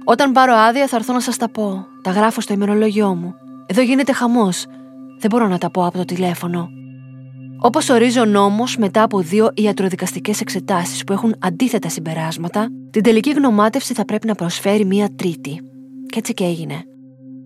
Όταν 0.03 0.31
πάρω 0.31 0.53
άδεια 0.53 0.88
θα 0.88 0.95
έρθω 0.95 1.13
να 1.13 1.19
σας 1.19 1.38
τα 1.38 1.50
πω. 1.50 1.85
Τα 2.01 2.12
γράφω 2.12 2.41
στο 2.41 2.53
ημερολόγιό 2.53 3.15
μου. 3.15 3.33
Εδώ 3.65 3.81
γίνεται 3.81 4.12
χαμός. 4.12 4.65
Δεν 5.19 5.29
μπορώ 5.29 5.47
να 5.47 5.57
τα 5.57 5.71
πω 5.71 5.85
από 5.85 5.97
το 5.97 6.05
τηλέφωνο. 6.05 6.69
Όπως 7.59 7.89
ορίζει 7.89 8.19
ο 8.19 8.25
νόμος, 8.25 8.77
μετά 8.77 9.03
από 9.03 9.19
δύο 9.19 9.50
ιατροδικαστικές 9.53 10.41
εξετάσεις 10.41 11.03
που 11.03 11.13
έχουν 11.13 11.35
αντίθετα 11.39 11.89
συμπεράσματα, 11.89 12.67
την 12.91 13.03
τελική 13.03 13.31
γνωμάτευση 13.31 13.93
θα 13.93 14.05
πρέπει 14.05 14.27
να 14.27 14.35
προσφέρει 14.35 14.85
μία 14.85 15.09
τρίτη. 15.15 15.62
Και 16.05 16.19
έτσι 16.19 16.33
και 16.33 16.43
έγινε. 16.43 16.83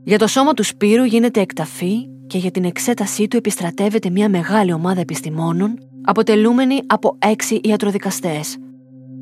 Για 0.09 0.17
το 0.17 0.27
σώμα 0.27 0.53
του 0.53 0.63
Σπύρου 0.63 1.03
γίνεται 1.03 1.41
εκταφή 1.41 1.93
και 2.27 2.37
για 2.37 2.51
την 2.51 2.63
εξέτασή 2.63 3.27
του 3.27 3.37
επιστρατεύεται 3.37 4.09
μια 4.09 4.29
μεγάλη 4.29 4.73
ομάδα 4.73 4.99
επιστημόνων, 4.99 5.77
αποτελούμενη 6.03 6.79
από 6.87 7.17
έξι 7.19 7.61
ιατροδικαστές. 7.63 8.57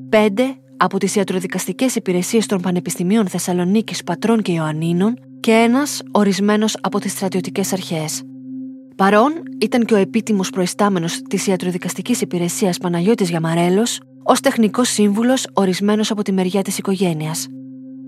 Πέντε 0.09 0.43
από 0.77 0.97
τις 0.97 1.15
ιατροδικαστικές 1.15 1.95
υπηρεσίες 1.95 2.45
των 2.45 2.61
Πανεπιστημίων 2.61 3.27
Θεσσαλονίκης, 3.27 4.03
Πατρών 4.03 4.41
και 4.41 4.51
Ιωαννίνων 4.51 5.13
και 5.39 5.51
ένας 5.51 6.01
ορισμένος 6.11 6.77
από 6.81 6.99
τις 6.99 7.11
στρατιωτικές 7.11 7.73
αρχές. 7.73 8.21
Παρόν 8.95 9.31
ήταν 9.61 9.85
και 9.85 9.93
ο 9.93 9.97
επίτιμος 9.97 10.49
προϊστάμενος 10.49 11.21
της 11.21 11.47
ιατροδικαστικής 11.47 12.21
υπηρεσίας 12.21 12.77
Παναγιώτης 12.77 13.29
Γιαμαρέλος, 13.29 13.99
ως 14.23 14.39
τεχνικός 14.39 14.89
σύμβουλος 14.89 15.47
ορισμένος 15.53 16.11
από 16.11 16.21
τη 16.21 16.31
μεριά 16.31 16.61
της 16.61 16.77
οικογένειας. 16.77 17.47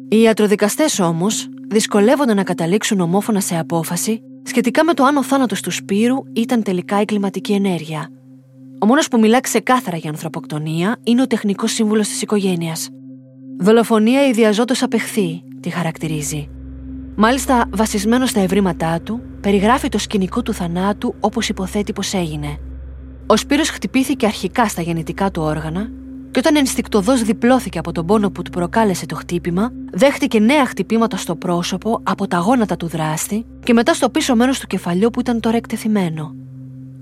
Οι 0.10 0.22
ιατροδικαστές 0.22 1.00
όμως 1.00 1.50
δυσκολεύονταν 1.72 2.36
να 2.36 2.44
καταλήξουν 2.44 3.00
ομόφωνα 3.00 3.40
σε 3.40 3.58
απόφαση 3.58 4.22
σχετικά 4.44 4.84
με 4.84 4.94
το 4.94 5.04
αν 5.04 5.18
ο 5.18 5.24
θάνατος 5.24 5.62
του 5.62 5.72
Σπύρου 5.72 6.16
ήταν 6.34 6.64
τελικά 6.64 7.02
η 7.02 7.06
κλιματική 7.06 7.54
ενέργεια. 7.54 8.10
Ο 8.80 8.86
μόνος 8.86 9.08
που 9.08 9.20
μιλά 9.20 9.40
ξεκάθαρα 9.40 9.98
για 9.98 10.10
ανθρωποκτονία 10.10 10.98
είναι 11.04 11.22
ο 11.22 11.28
τεχνικός 11.28 11.72
σύμβουλος 11.72 12.08
της 12.08 12.22
οικογένειας. 12.22 12.90
Δολοφονία 13.60 14.28
ιδιαζόντω 14.28 14.74
απεχθή, 14.82 15.44
τη 15.60 15.70
χαρακτηρίζει. 15.70 16.50
Μάλιστα, 17.16 17.66
βασισμένος 17.74 18.30
στα 18.30 18.40
ευρήματά 18.40 19.02
του, 19.02 19.22
περιγράφει 19.42 19.90
το 19.90 19.98
σκηνικό 19.98 20.42
του 20.42 20.54
θανάτου 20.54 21.16
όπως 21.20 21.50
υποθέτει 21.50 21.94
πως 21.94 22.14
έγινε. 22.14 22.58
Ο 23.28 23.38
Σπύρος 23.38 23.70
χτυπήθηκε 23.70 24.26
αρχικά 24.26 24.68
στα 24.68 24.82
γεννητικά 24.82 25.32
του 25.32 25.42
όργανα 25.42 25.90
και 26.32 26.40
όταν 26.40 26.56
ενστικτοδός 26.56 27.24
διπλώθηκε 27.24 27.80
από 27.80 27.92
τον 27.92 28.06
πόνο 28.06 28.32
που 28.32 28.42
του 28.42 28.52
προκάλεσε 28.52 29.06
το 29.06 29.16
χτύπημα, 29.16 29.72
δέχτηκε 29.92 30.40
νέα 30.40 30.66
χτυπήματα 30.66 31.18
στο 31.18 31.36
πρόσωπο 31.36 32.00
από 32.04 32.28
τα 32.28 32.38
γόνατα 32.38 32.76
του 32.78 32.88
δράστη 32.88 33.46
και 33.64 33.74
μετά 33.74 33.94
στο 33.94 34.10
πίσω 34.10 34.36
μέρος 34.36 34.60
του 34.60 34.68
κεφαλιού 34.68 35.10
που 35.10 35.20
ήταν 35.20 35.40
τώρα 35.40 35.58
εκτεθειμένο. 35.58 36.36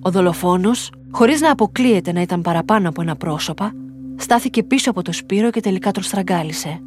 Ο 0.02 0.12
δολοφόνος, 0.12 0.92
χωρίς 1.12 1.42
να 1.42 1.52
αποκλείεται 1.52 2.12
να 2.12 2.22
ήταν 2.22 2.42
παραπάνω 2.42 2.90
από 2.90 3.02
ένα 3.02 3.16
πρόσωπα, 3.16 3.72
στάθηκε 4.18 4.64
πίσω 4.64 4.90
από 4.90 5.02
το 5.02 5.12
Σπύρο 5.12 5.50
και 5.50 5.60
τελικά 5.60 5.92
τον 5.92 6.04
στραγγάλισε. 6.04 6.82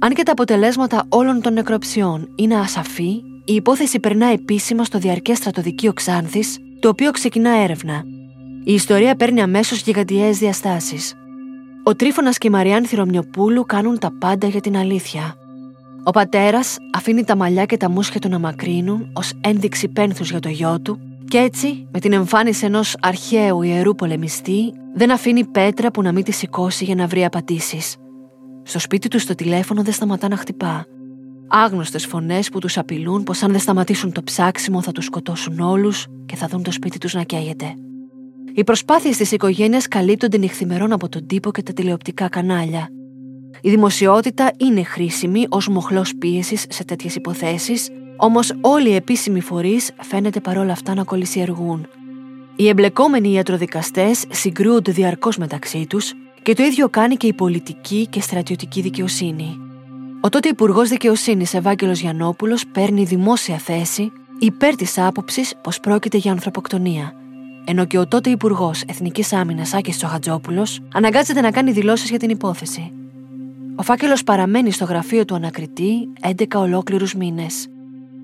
Αν 0.00 0.14
και 0.14 0.22
τα 0.22 0.32
αποτελέσματα 0.32 1.04
όλων 1.08 1.40
των 1.40 1.52
νεκροψιών 1.52 2.28
είναι 2.34 2.56
ασαφή, 2.56 3.22
η 3.44 3.54
υπόθεση 3.54 4.00
περνά 4.00 4.26
επίσημα 4.26 4.84
στο 4.84 4.98
διαρκέ 4.98 5.34
στρατοδικείο 5.34 5.92
Ξάνθης, 5.92 6.58
το 6.80 6.88
οποίο 6.88 7.10
ξεκινά 7.10 7.50
έρευνα. 7.50 8.04
Η 8.64 8.72
ιστορία 8.72 9.14
παίρνει 9.14 9.42
αμέσως 9.42 9.80
γιγαντιαίες 9.80 10.38
διαστάσεις. 10.38 11.14
Ο 11.84 11.96
Τρίφωνας 11.96 12.38
και 12.38 12.46
η 12.46 12.50
Μαριάν 12.50 12.86
Θηρομιοπούλου 12.86 13.64
κάνουν 13.64 13.98
τα 13.98 14.12
πάντα 14.18 14.46
για 14.46 14.60
την 14.60 14.76
αλήθεια. 14.76 15.34
Ο 16.04 16.10
πατέρας 16.10 16.76
αφήνει 16.94 17.24
τα 17.24 17.36
μαλλιά 17.36 17.64
και 17.64 17.76
τα 17.76 17.90
μουσια 17.90 18.20
του 18.20 18.28
να 18.28 18.38
μακρύνουν 18.38 19.10
ως 19.12 19.32
ένδειξη 19.40 19.88
πένθους 19.88 20.30
για 20.30 20.40
το 20.40 20.48
γιο 20.48 20.80
του, 20.80 20.98
και 21.28 21.38
έτσι, 21.38 21.86
με 21.92 22.00
την 22.00 22.12
εμφάνιση 22.12 22.64
ενός 22.64 22.96
αρχαίου 23.00 23.62
ιερού 23.62 23.94
πολεμιστή, 23.94 24.72
δεν 24.94 25.10
αφήνει 25.10 25.44
πέτρα 25.44 25.90
που 25.90 26.02
να 26.02 26.12
μην 26.12 26.24
τη 26.24 26.32
σηκώσει 26.32 26.84
για 26.84 26.94
να 26.94 27.06
βρει 27.06 27.24
απαντήσεις. 27.24 27.96
Στο 28.62 28.78
σπίτι 28.78 29.08
του 29.08 29.18
στο 29.18 29.34
τηλέφωνο 29.34 29.82
δεν 29.82 29.92
σταματά 29.92 30.28
να 30.28 30.36
χτυπά. 30.36 30.86
Άγνωστες 31.48 32.06
φωνές 32.06 32.48
που 32.48 32.58
τους 32.58 32.78
απειλούν 32.78 33.22
πως 33.22 33.42
αν 33.42 33.50
δεν 33.50 33.60
σταματήσουν 33.60 34.12
το 34.12 34.22
ψάξιμο 34.22 34.82
θα 34.82 34.92
τους 34.92 35.04
σκοτώσουν 35.04 35.60
όλους 35.60 36.06
και 36.26 36.36
θα 36.36 36.46
δουν 36.46 36.62
το 36.62 36.72
σπίτι 36.72 36.98
τους 36.98 37.14
να 37.14 37.22
καίγεται. 37.22 37.74
Οι 38.60 38.64
προσπάθειες 38.64 39.16
της 39.16 39.32
οικογένειας 39.32 39.88
καλύπτονται 39.88 40.38
νυχθημερών 40.38 40.92
από 40.92 41.08
τον 41.08 41.26
τύπο 41.26 41.50
και 41.50 41.62
τα 41.62 41.72
τηλεοπτικά 41.72 42.28
κανάλια. 42.28 42.88
Η 43.60 43.70
δημοσιότητα 43.70 44.52
είναι 44.56 44.82
χρήσιμη 44.82 45.46
ως 45.48 45.68
μοχλός 45.68 46.14
πίεσης 46.18 46.66
σε 46.68 46.84
τέτοιες 46.84 47.14
υποθέσεις, 47.14 47.88
όμως 48.16 48.52
όλοι 48.60 48.88
οι 48.88 48.94
επίσημοι 48.94 49.40
φορείς 49.40 49.90
φαίνεται 50.00 50.40
παρόλα 50.40 50.72
αυτά 50.72 50.94
να 50.94 51.04
κολλησιεργούν. 51.04 51.86
Οι 52.56 52.68
εμπλεκόμενοι 52.68 53.32
ιατροδικαστές 53.32 54.24
συγκρούονται 54.30 54.92
διαρκώς 54.92 55.36
μεταξύ 55.36 55.86
τους 55.86 56.12
και 56.42 56.54
το 56.54 56.62
ίδιο 56.62 56.88
κάνει 56.88 57.16
και 57.16 57.26
η 57.26 57.32
πολιτική 57.32 58.06
και 58.10 58.20
στρατιωτική 58.20 58.80
δικαιοσύνη. 58.80 59.56
Ο 60.20 60.28
τότε 60.28 60.48
Υπουργός 60.48 60.88
Δικαιοσύνης 60.88 61.54
Ευάγγελος 61.54 62.00
Γιανόπουλο 62.00 62.58
παίρνει 62.72 63.04
δημόσια 63.04 63.56
θέση 63.58 64.12
υπέρ 64.38 64.74
της 64.74 64.98
άποψης 64.98 65.54
πως 65.62 65.80
πρόκειται 65.80 66.16
για 66.16 66.32
ανθρωποκτονία, 66.32 67.14
ενώ 67.64 67.84
και 67.84 67.98
ο 67.98 68.08
τότε 68.08 68.30
Υπουργός 68.30 68.82
Εθνικής 68.86 69.32
Άμυνας 69.32 69.74
Άκης 69.74 69.96
Τσοχατζόπουλος 69.96 70.80
αναγκάζεται 70.94 71.40
να 71.40 71.50
κάνει 71.50 71.72
δηλώσεις 71.72 72.10
για 72.10 72.18
την 72.18 72.30
υπόθεση. 72.30 72.92
Ο 73.76 73.82
φάκελος 73.82 74.24
παραμένει 74.24 74.70
στο 74.70 74.84
γραφείο 74.84 75.24
του 75.24 75.34
ανακριτή 75.34 76.08
11 76.20 76.44
ολόκληρους 76.54 77.14
μήνες. 77.14 77.66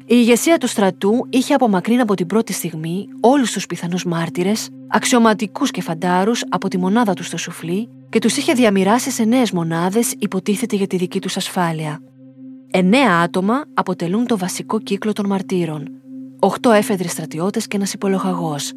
Η 0.09 0.15
ηγεσία 0.19 0.59
του 0.59 0.67
στρατού 0.67 1.27
είχε 1.31 1.55
απομακρύνει 1.55 2.01
από 2.01 2.15
την 2.15 2.27
πρώτη 2.27 2.53
στιγμή 2.53 3.09
όλους 3.21 3.53
τους 3.53 3.67
πιθανούς 3.67 4.05
μάρτυρες, 4.05 4.69
αξιωματικούς 4.89 5.71
και 5.71 5.83
φαντάρους 5.83 6.45
από 6.49 6.69
τη 6.69 6.79
μονάδα 6.79 7.13
τους 7.13 7.27
στο 7.27 7.37
σουφλί 7.37 7.89
και 8.09 8.19
τους 8.19 8.37
είχε 8.37 8.53
διαμοιράσει 8.53 9.11
σε 9.11 9.25
νέες 9.25 9.53
μονάδες, 9.53 10.15
υποτίθεται 10.19 10.77
για 10.77 10.87
τη 10.87 10.97
δική 10.97 11.21
τους 11.21 11.37
ασφάλεια. 11.37 12.01
Εννέα 12.71 13.21
άτομα 13.23 13.65
αποτελούν 13.75 14.27
το 14.27 14.39
βασικό 14.39 14.81
κύκλο 14.81 15.13
των 15.13 15.27
μαρτύρων. 15.27 15.89
Οχτώ 16.39 16.71
έφεδροι 16.71 17.09
στρατιώτες 17.09 17.67
και 17.67 17.77
ένας 17.77 17.93
υπολογαγός. 17.93 18.73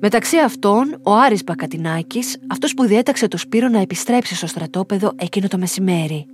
Μεταξύ 0.00 0.36
αυτών, 0.38 1.00
ο 1.02 1.14
Άρης 1.14 1.44
Μπακατινάκης, 1.44 2.36
αυτός 2.48 2.74
που 2.74 2.84
διέταξε 2.84 3.28
το 3.28 3.36
Σπύρο 3.36 3.68
να 3.68 3.80
επιστρέψει 3.80 4.34
στο 4.34 4.46
στρατόπεδο 4.46 5.12
εκείνο 5.16 5.48
το 5.48 5.58
μεσημέρι. 5.58 6.26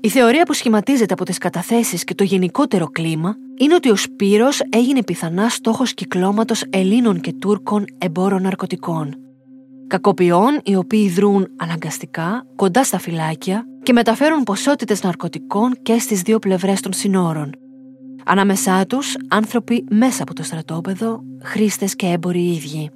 Η 0.00 0.08
θεωρία 0.08 0.42
που 0.42 0.52
σχηματίζεται 0.52 1.12
από 1.12 1.24
τις 1.24 1.38
καταθέσεις 1.38 2.04
και 2.04 2.14
το 2.14 2.24
γενικότερο 2.24 2.86
κλίμα 2.86 3.34
είναι 3.58 3.74
ότι 3.74 3.90
ο 3.90 3.96
Σπύρος 3.96 4.60
έγινε 4.68 5.02
πιθανά 5.02 5.48
στόχος 5.48 5.94
κυκλώματος 5.94 6.64
Ελλήνων 6.70 7.20
και 7.20 7.32
Τούρκων 7.32 7.84
εμπόρων 7.98 8.42
ναρκωτικών. 8.42 9.14
Κακοποιών 9.86 10.60
οι 10.64 10.76
οποίοι 10.76 11.08
δρούν 11.08 11.46
αναγκαστικά 11.56 12.46
κοντά 12.56 12.84
στα 12.84 12.98
φυλάκια 12.98 13.64
και 13.82 13.92
μεταφέρουν 13.92 14.42
ποσότητες 14.42 15.02
ναρκωτικών 15.02 15.72
και 15.82 15.98
στις 15.98 16.22
δύο 16.22 16.38
πλευρές 16.38 16.80
των 16.80 16.92
συνόρων. 16.92 17.50
Ανάμεσά 18.24 18.86
τους 18.86 19.16
άνθρωποι 19.28 19.84
μέσα 19.90 20.22
από 20.22 20.34
το 20.34 20.42
στρατόπεδο, 20.42 21.22
χρήστες 21.42 21.96
και 21.96 22.06
έμποροι 22.06 22.52
ίδιοι. 22.52 22.90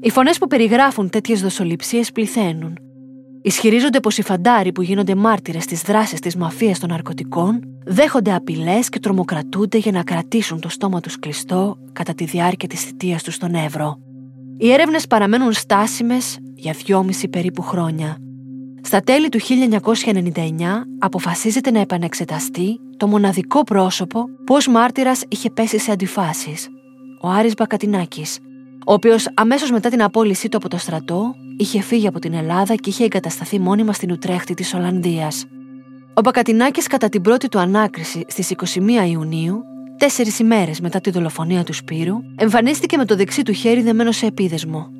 Οι 0.00 0.10
φωνές 0.10 0.38
που 0.38 0.46
περιγράφουν 0.46 1.10
τέτοιες 1.10 1.40
δοσοληψίες 1.42 2.12
πληθαίνουν. 2.12 2.78
Ισχυρίζονται 3.42 4.00
πως 4.00 4.18
οι 4.18 4.22
φαντάροι 4.22 4.72
που 4.72 4.82
γίνονται 4.82 5.14
μάρτυρες 5.14 5.62
στις 5.62 5.82
δράσεις 5.82 6.20
της 6.20 6.36
μαφίας 6.36 6.78
των 6.78 6.88
ναρκωτικών 6.88 7.60
δέχονται 7.84 8.34
απειλές 8.34 8.88
και 8.88 8.98
τρομοκρατούνται 8.98 9.78
για 9.78 9.92
να 9.92 10.02
κρατήσουν 10.02 10.60
το 10.60 10.68
στόμα 10.68 11.00
τους 11.00 11.18
κλειστό 11.18 11.76
κατά 11.92 12.14
τη 12.14 12.24
διάρκεια 12.24 12.68
της 12.68 12.82
θητείας 12.82 13.22
τους 13.22 13.34
στον 13.34 13.54
Εύρο. 13.54 13.98
Οι 14.58 14.72
έρευνες 14.72 15.06
παραμένουν 15.06 15.52
στάσιμες 15.52 16.38
για 16.54 16.72
δυόμιση 16.72 17.28
περίπου 17.28 17.62
χρόνια. 17.62 18.16
Στα 18.82 19.00
τέλη 19.00 19.28
του 19.28 19.38
1999 19.40 20.84
αποφασίζεται 20.98 21.70
να 21.70 21.80
επανεξεταστεί 21.80 22.80
το 22.96 23.06
μοναδικό 23.06 23.62
πρόσωπο 23.62 24.24
που 24.46 24.54
ως 24.54 24.68
μάρτυρας 24.68 25.22
είχε 25.28 25.50
πέσει 25.50 25.78
σε 25.78 25.92
αντιφάσεις, 25.92 26.68
ο 27.20 27.28
Άρης 27.28 27.54
Μπακατινάκης, 27.54 28.38
ο 28.86 28.92
οποίος 28.92 29.28
αμέσως 29.34 29.70
μετά 29.70 29.88
την 29.88 30.02
απόλυσή 30.02 30.48
του 30.48 30.56
από 30.56 30.68
το 30.68 30.78
στρατό 30.78 31.34
είχε 31.56 31.80
φύγει 31.80 32.06
από 32.06 32.18
την 32.18 32.34
Ελλάδα 32.34 32.74
και 32.74 32.90
είχε 32.90 33.04
εγκατασταθεί 33.04 33.58
μόνιμα 33.58 33.92
στην 33.92 34.10
Ουτρέχτη 34.10 34.54
της 34.54 34.74
Ολλανδίας. 34.74 35.44
Ο 36.14 36.20
Μπακατινάκης 36.20 36.86
κατά 36.86 37.08
την 37.08 37.22
πρώτη 37.22 37.48
του 37.48 37.58
ανάκριση 37.58 38.24
στις 38.28 38.52
21 38.74 39.08
Ιουνίου, 39.08 39.62
τέσσερις 39.96 40.38
ημέρες 40.38 40.80
μετά 40.80 41.00
τη 41.00 41.10
δολοφονία 41.10 41.64
του 41.64 41.72
Σπύρου, 41.72 42.16
εμφανίστηκε 42.36 42.96
με 42.96 43.04
το 43.04 43.16
δεξί 43.16 43.42
του 43.42 43.52
χέρι 43.52 43.82
δεμένο 43.82 44.12
σε 44.12 44.26
επίδεσμο. 44.26 44.97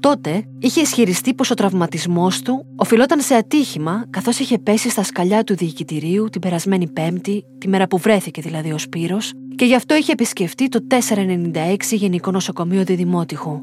Τότε 0.00 0.44
είχε 0.58 0.80
ισχυριστεί 0.80 1.34
πως 1.34 1.50
ο 1.50 1.54
τραυματισμός 1.54 2.42
του 2.42 2.66
οφειλόταν 2.76 3.20
σε 3.20 3.34
ατύχημα 3.34 4.04
καθώς 4.10 4.38
είχε 4.38 4.58
πέσει 4.58 4.90
στα 4.90 5.02
σκαλιά 5.02 5.44
του 5.44 5.56
διοικητηρίου 5.56 6.28
την 6.28 6.40
περασμένη 6.40 6.88
Πέμπτη, 6.88 7.44
τη 7.58 7.68
μέρα 7.68 7.86
που 7.86 7.98
βρέθηκε 7.98 8.40
δηλαδή 8.40 8.72
ο 8.72 8.78
Σπύρος, 8.78 9.32
και 9.54 9.64
γι' 9.64 9.74
αυτό 9.74 9.94
είχε 9.94 10.12
επισκεφτεί 10.12 10.68
το 10.68 10.80
496 10.88 11.76
Γενικό 11.90 12.30
Νοσοκομείο 12.30 12.84
Διδημότυχου. 12.84 13.60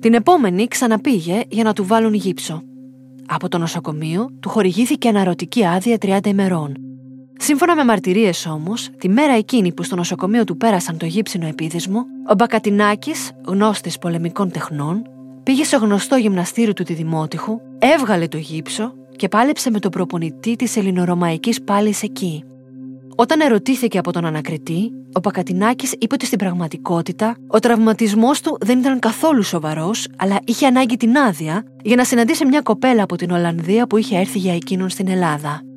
Την 0.00 0.14
επόμενη 0.14 0.66
ξαναπήγε 0.66 1.40
για 1.48 1.62
να 1.62 1.72
του 1.72 1.86
βάλουν 1.86 2.14
γύψο. 2.14 2.62
Από 3.26 3.48
το 3.48 3.58
νοσοκομείο 3.58 4.30
του 4.40 4.48
χορηγήθηκε 4.48 5.08
αναρωτική 5.08 5.66
άδεια 5.66 5.96
30 6.00 6.26
ημερών. 6.26 6.74
Σύμφωνα 7.38 7.74
με 7.74 7.84
μαρτυρίες 7.84 8.46
όμως, 8.46 8.90
τη 8.98 9.08
μέρα 9.08 9.32
εκείνη 9.32 9.72
που 9.72 9.82
στο 9.82 9.96
νοσοκομείο 9.96 10.44
του 10.44 10.56
πέρασαν 10.56 10.96
το 10.96 11.06
γύψινο 11.06 11.46
επίδεσμο, 11.46 12.04
ο 12.30 12.34
Μπακατινάκης, 12.34 13.30
γνώστης 13.46 13.98
πολεμικών 13.98 14.50
τεχνών, 14.50 15.02
πήγε 15.42 15.64
στο 15.64 15.76
γνωστό 15.76 16.16
γυμναστήριο 16.16 16.72
του 16.72 16.84
Δημότυχου, 16.84 17.60
έβγαλε 17.78 18.28
το 18.28 18.36
γύψο 18.36 18.94
και 19.16 19.28
πάλεψε 19.28 19.70
με 19.70 19.78
τον 19.78 19.90
προπονητή 19.90 20.56
της 20.56 20.76
Ελληνορωμαϊκής 20.76 21.62
πάλι 21.62 21.94
εκεί. 22.02 22.44
Όταν 23.16 23.40
ερωτήθηκε 23.40 23.98
από 23.98 24.12
τον 24.12 24.24
ανακριτή, 24.24 24.92
ο 25.12 25.20
Πακατινάκης 25.20 25.92
είπε 25.98 26.14
ότι 26.14 26.26
στην 26.26 26.38
πραγματικότητα 26.38 27.36
ο 27.46 27.58
τραυματισμός 27.58 28.40
του 28.40 28.56
δεν 28.60 28.78
ήταν 28.78 28.98
καθόλου 28.98 29.42
σοβαρός, 29.42 30.08
αλλά 30.16 30.38
είχε 30.44 30.66
ανάγκη 30.66 30.96
την 30.96 31.16
άδεια 31.16 31.64
για 31.82 31.96
να 31.96 32.04
συναντήσει 32.04 32.46
μια 32.46 32.60
κοπέλα 32.60 33.02
από 33.02 33.16
την 33.16 33.30
Ολλανδία 33.30 33.86
που 33.86 33.96
είχε 33.96 34.18
έρθει 34.18 34.38
για 34.38 34.54
εκείνον 34.54 34.88
στην 34.88 35.08
Ελλάδα. 35.08 35.71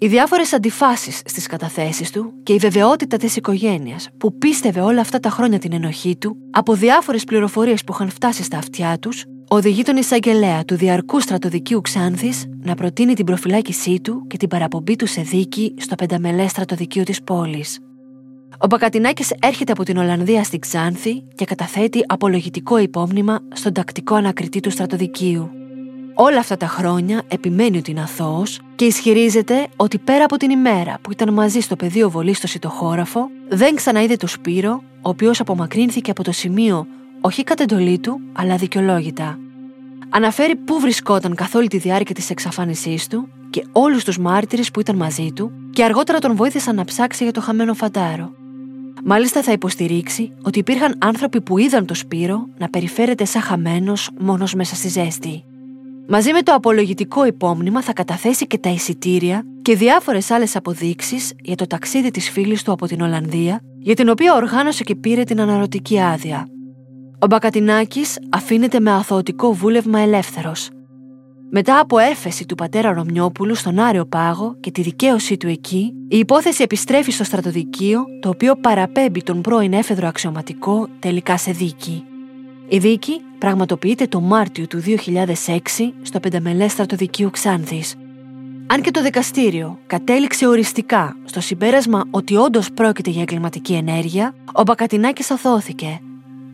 Οι 0.00 0.06
διάφορες 0.06 0.52
αντιφάσεις 0.52 1.22
στις 1.24 1.46
καταθέσεις 1.46 2.10
του 2.10 2.32
και 2.42 2.52
η 2.52 2.58
βεβαιότητα 2.58 3.16
της 3.16 3.36
οικογένειας 3.36 4.08
που 4.18 4.38
πίστευε 4.38 4.80
όλα 4.80 5.00
αυτά 5.00 5.20
τα 5.20 5.30
χρόνια 5.30 5.58
την 5.58 5.72
ενοχή 5.72 6.16
του 6.16 6.36
από 6.50 6.74
διάφορες 6.74 7.24
πληροφορίες 7.24 7.84
που 7.84 7.92
είχαν 7.92 8.10
φτάσει 8.10 8.42
στα 8.42 8.58
αυτιά 8.58 8.98
τους, 8.98 9.24
οδηγεί 9.48 9.82
τον 9.82 9.96
εισαγγελέα 9.96 10.64
του 10.64 10.76
Διαρκού 10.76 11.20
Στρατοδικείου 11.20 11.80
Ξάνθης 11.80 12.44
να 12.62 12.74
προτείνει 12.74 13.14
την 13.14 13.24
προφυλάκησή 13.24 14.00
του 14.00 14.26
και 14.26 14.36
την 14.36 14.48
παραπομπή 14.48 14.96
του 14.96 15.06
σε 15.06 15.20
δίκη 15.20 15.74
στο 15.78 15.94
πενταμελέ 15.94 16.48
στρατοδικείο 16.48 17.02
της 17.02 17.22
πόλης. 17.22 17.78
Ο 18.58 18.66
Μπακατινάκης 18.66 19.32
έρχεται 19.40 19.72
από 19.72 19.82
την 19.82 19.96
Ολλανδία 19.96 20.44
στην 20.44 20.60
Ξάνθη 20.60 21.24
και 21.34 21.44
καταθέτει 21.44 22.04
απολογητικό 22.06 22.78
υπόμνημα 22.78 23.38
στον 23.52 23.72
τακτικό 23.72 24.14
ανακριτή 24.14 24.60
του 24.60 24.70
στρατοδικείου. 24.70 25.57
Όλα 26.20 26.38
αυτά 26.38 26.56
τα 26.56 26.66
χρόνια 26.66 27.22
επιμένει 27.28 27.76
ότι 27.76 27.90
είναι 27.90 28.00
αθώος 28.00 28.60
και 28.74 28.84
ισχυρίζεται 28.84 29.66
ότι 29.76 29.98
πέρα 29.98 30.24
από 30.24 30.36
την 30.36 30.50
ημέρα 30.50 30.98
που 31.02 31.12
ήταν 31.12 31.32
μαζί 31.32 31.60
στο 31.60 31.76
πεδίο 31.76 32.10
βολής 32.10 32.36
στο 32.36 32.46
Σιτοχώραφο, 32.46 33.28
δεν 33.48 33.74
ξαναείδε 33.74 34.16
το 34.16 34.26
Σπύρο, 34.26 34.82
ο 34.94 35.08
οποίος 35.08 35.40
απομακρύνθηκε 35.40 36.10
από 36.10 36.22
το 36.22 36.32
σημείο 36.32 36.86
όχι 37.20 37.44
κατ' 37.44 37.60
εντολή 37.60 37.98
του, 37.98 38.20
αλλά 38.32 38.56
δικαιολόγητα. 38.56 39.38
Αναφέρει 40.08 40.56
πού 40.56 40.80
βρισκόταν 40.80 41.34
καθ' 41.34 41.54
όλη 41.54 41.68
τη 41.68 41.78
διάρκεια 41.78 42.14
της 42.14 42.30
εξαφάνισής 42.30 43.06
του 43.06 43.28
και 43.50 43.64
όλους 43.72 44.04
τους 44.04 44.18
μάρτυρες 44.18 44.70
που 44.70 44.80
ήταν 44.80 44.96
μαζί 44.96 45.32
του 45.32 45.50
και 45.72 45.84
αργότερα 45.84 46.18
τον 46.18 46.36
βοήθησαν 46.36 46.74
να 46.74 46.84
ψάξει 46.84 47.22
για 47.22 47.32
το 47.32 47.40
χαμένο 47.40 47.74
φαντάρο. 47.74 48.32
Μάλιστα 49.04 49.42
θα 49.42 49.52
υποστηρίξει 49.52 50.32
ότι 50.42 50.58
υπήρχαν 50.58 50.94
άνθρωποι 50.98 51.40
που 51.40 51.58
είδαν 51.58 51.86
το 51.86 51.94
Σπύρο 51.94 52.46
να 52.58 52.68
περιφέρεται 52.68 53.24
σαν 53.24 53.42
χαμένος 53.42 54.10
μόνος 54.18 54.54
μέσα 54.54 54.74
στη 54.74 54.88
ζέστη. 54.88 55.42
Μαζί 56.10 56.32
με 56.32 56.42
το 56.42 56.52
απολογητικό 56.52 57.26
υπόμνημα 57.26 57.82
θα 57.82 57.92
καταθέσει 57.92 58.46
και 58.46 58.58
τα 58.58 58.70
εισιτήρια 58.70 59.42
και 59.62 59.74
διάφορες 59.74 60.30
άλλες 60.30 60.56
αποδείξεις 60.56 61.32
για 61.42 61.56
το 61.56 61.66
ταξίδι 61.66 62.10
της 62.10 62.30
φίλης 62.30 62.62
του 62.62 62.72
από 62.72 62.86
την 62.86 63.00
Ολλανδία, 63.00 63.60
για 63.78 63.94
την 63.94 64.08
οποία 64.08 64.34
οργάνωσε 64.34 64.84
και 64.84 64.94
πήρε 64.94 65.22
την 65.22 65.40
αναρωτική 65.40 66.00
άδεια. 66.00 66.46
Ο 67.18 67.26
Μπακατινάκης 67.26 68.18
αφήνεται 68.30 68.80
με 68.80 68.90
αθωωτικό 68.90 69.52
βούλευμα 69.52 70.00
ελεύθερος. 70.00 70.70
Μετά 71.50 71.78
από 71.78 71.98
έφεση 71.98 72.46
του 72.46 72.54
πατέρα 72.54 72.92
Ρωμιόπουλου 72.92 73.54
στον 73.54 73.78
Άρεο 73.78 74.06
Πάγο 74.06 74.56
και 74.60 74.70
τη 74.70 74.82
δικαίωσή 74.82 75.36
του 75.36 75.48
εκεί, 75.48 75.92
η 76.08 76.18
υπόθεση 76.18 76.62
επιστρέφει 76.62 77.10
στο 77.10 77.24
στρατοδικείο, 77.24 78.04
το 78.20 78.28
οποίο 78.28 78.56
παραπέμπει 78.56 79.22
τον 79.22 79.40
πρώην 79.40 79.72
έφεδρο 79.72 80.08
αξιωματικό 80.08 80.88
τελικά 80.98 81.36
σε 81.36 81.50
δίκη. 81.50 82.04
Η 82.68 82.78
δίκη 82.78 83.20
πραγματοποιείται 83.38 84.06
το 84.06 84.20
Μάρτιο 84.20 84.66
του 84.66 84.82
2006 84.86 85.56
στο 86.02 86.20
πενταμελέ 86.20 86.68
στρατοδικείο 86.68 87.30
Ξάνθης. 87.30 87.94
Αν 88.66 88.82
και 88.82 88.90
το 88.90 89.02
δικαστήριο 89.02 89.78
κατέληξε 89.86 90.46
οριστικά 90.46 91.16
στο 91.24 91.40
συμπέρασμα 91.40 92.04
ότι 92.10 92.36
όντως 92.36 92.72
πρόκειται 92.72 93.10
για 93.10 93.20
εγκληματική 93.20 93.72
ενέργεια, 93.72 94.34
ο 94.52 94.62
Μπακατινάκης 94.62 95.30
αθώθηκε. 95.30 96.00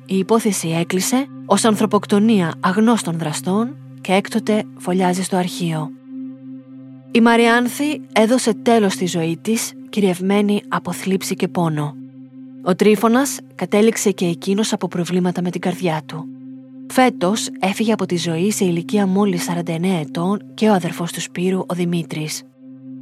Η 0.06 0.18
υπόθεση 0.18 0.68
έκλεισε 0.68 1.26
ως 1.46 1.64
ανθρωποκτονία 1.64 2.54
αγνώστων 2.60 3.18
δραστών 3.18 3.76
και 4.00 4.12
έκτοτε 4.12 4.64
φωλιάζει 4.76 5.22
στο 5.22 5.36
αρχείο. 5.36 5.90
Η 7.10 7.20
Μαριάνθη 7.20 8.00
έδωσε 8.12 8.54
τέλος 8.54 8.92
στη 8.92 9.06
ζωή 9.06 9.38
της, 9.42 9.72
κυριευμένη 9.88 10.62
από 10.68 10.92
θλίψη 10.92 11.34
και 11.34 11.48
πόνο. 11.48 11.94
Ο 12.62 12.74
Τρίφωνας 12.74 13.38
κατέληξε 13.54 14.10
και 14.10 14.26
εκείνος 14.26 14.72
από 14.72 14.88
προβλήματα 14.88 15.42
με 15.42 15.50
την 15.50 15.60
καρδιά 15.60 16.02
του. 16.06 16.26
Φέτος 16.92 17.48
έφυγε 17.60 17.92
από 17.92 18.06
τη 18.06 18.16
ζωή 18.16 18.50
σε 18.50 18.64
ηλικία 18.64 19.06
μόλις 19.06 19.46
49 19.66 20.00
ετών 20.00 20.54
και 20.54 20.68
ο 20.68 20.72
αδερφός 20.72 21.12
του 21.12 21.20
Σπύρου, 21.20 21.58
ο 21.58 21.74
Δημήτρης. 21.74 22.42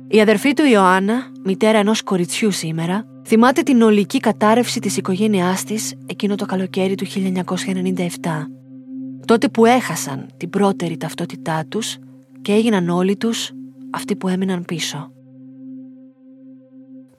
Η 0.08 0.20
αδερφή 0.20 0.52
του 0.52 0.64
Ιωάννα, 0.64 1.32
μητέρα 1.44 1.78
ενός 1.78 2.02
κοριτσιού 2.02 2.50
σήμερα, 2.50 3.06
θυμάται 3.26 3.62
την 3.62 3.82
ολική 3.82 4.18
κατάρρευση 4.18 4.80
της 4.80 4.96
οικογένειάς 4.96 5.64
της 5.64 5.94
εκείνο 6.06 6.34
το 6.34 6.46
καλοκαίρι 6.46 6.94
του 6.94 7.06
1997. 7.06 8.48
Τότε 9.24 9.48
που 9.48 9.66
έχασαν 9.66 10.26
την 10.36 10.50
πρώτερη 10.50 10.96
ταυτότητά 10.96 11.64
τους 11.68 11.98
και 12.42 12.52
έγιναν 12.52 12.88
όλοι 12.88 13.16
τους 13.16 13.52
αυτοί 13.90 14.16
που 14.16 14.28
έμειναν 14.28 14.64
πίσω. 14.64 15.12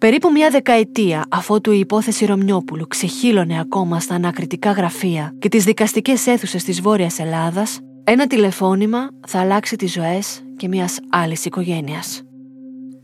Περίπου 0.03 0.31
μια 0.31 0.49
δεκαετία 0.49 1.25
αφότου 1.29 1.71
η 1.71 1.79
υπόθεση 1.79 2.25
Ρωμιόπουλου 2.25 2.87
ξεχύλωνε 2.87 3.59
ακόμα 3.59 3.99
στα 3.99 4.15
ανακριτικά 4.15 4.71
γραφεία 4.71 5.35
και 5.39 5.49
τις 5.49 5.63
δικαστικές 5.63 6.27
αίθουσες 6.27 6.63
της 6.63 6.81
Βόρειας 6.81 7.19
Ελλάδας, 7.19 7.79
ένα 8.03 8.27
τηλεφώνημα 8.27 9.09
θα 9.27 9.39
αλλάξει 9.39 9.75
τις 9.75 9.91
ζωές 9.91 10.41
και 10.57 10.67
μιας 10.67 10.99
άλλης 11.09 11.45
οικογένειας. 11.45 12.21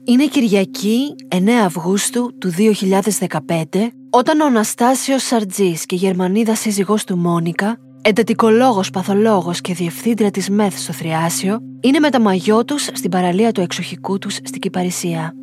Είναι 0.04 0.26
Κυριακή 0.26 1.16
9 1.28 1.50
Αυγούστου 1.50 2.38
του 2.38 2.50
2015 2.50 3.92
όταν 4.10 4.40
ο 4.40 4.46
Αναστάσιος 4.46 5.24
Σαρτζής 5.24 5.86
και 5.86 5.96
η 5.96 5.98
Γερμανίδα 5.98 6.56
σύζυγός 6.56 7.04
του 7.04 7.18
Μόνικα, 7.18 7.78
εντατικολόγος, 8.02 8.90
παθολόγος 8.90 9.62
και 9.62 9.74
διευθύντρια 9.74 10.32
της 10.32 10.50
ΜΕΘ 10.50 10.80
στο 10.80 10.94
Θριάσιο, 10.94 11.60
είναι 11.82 12.00
με 12.00 12.10
τα 12.10 12.22
μαγιό 12.22 12.66
τους 12.66 12.84
στην 12.94 13.12
παραλία 13.12 13.52
του 13.52 13.62
εξοχικού 13.62 14.18
τους 14.18 14.34
στην 14.34 14.62
Κυπαρισία. 14.62 15.39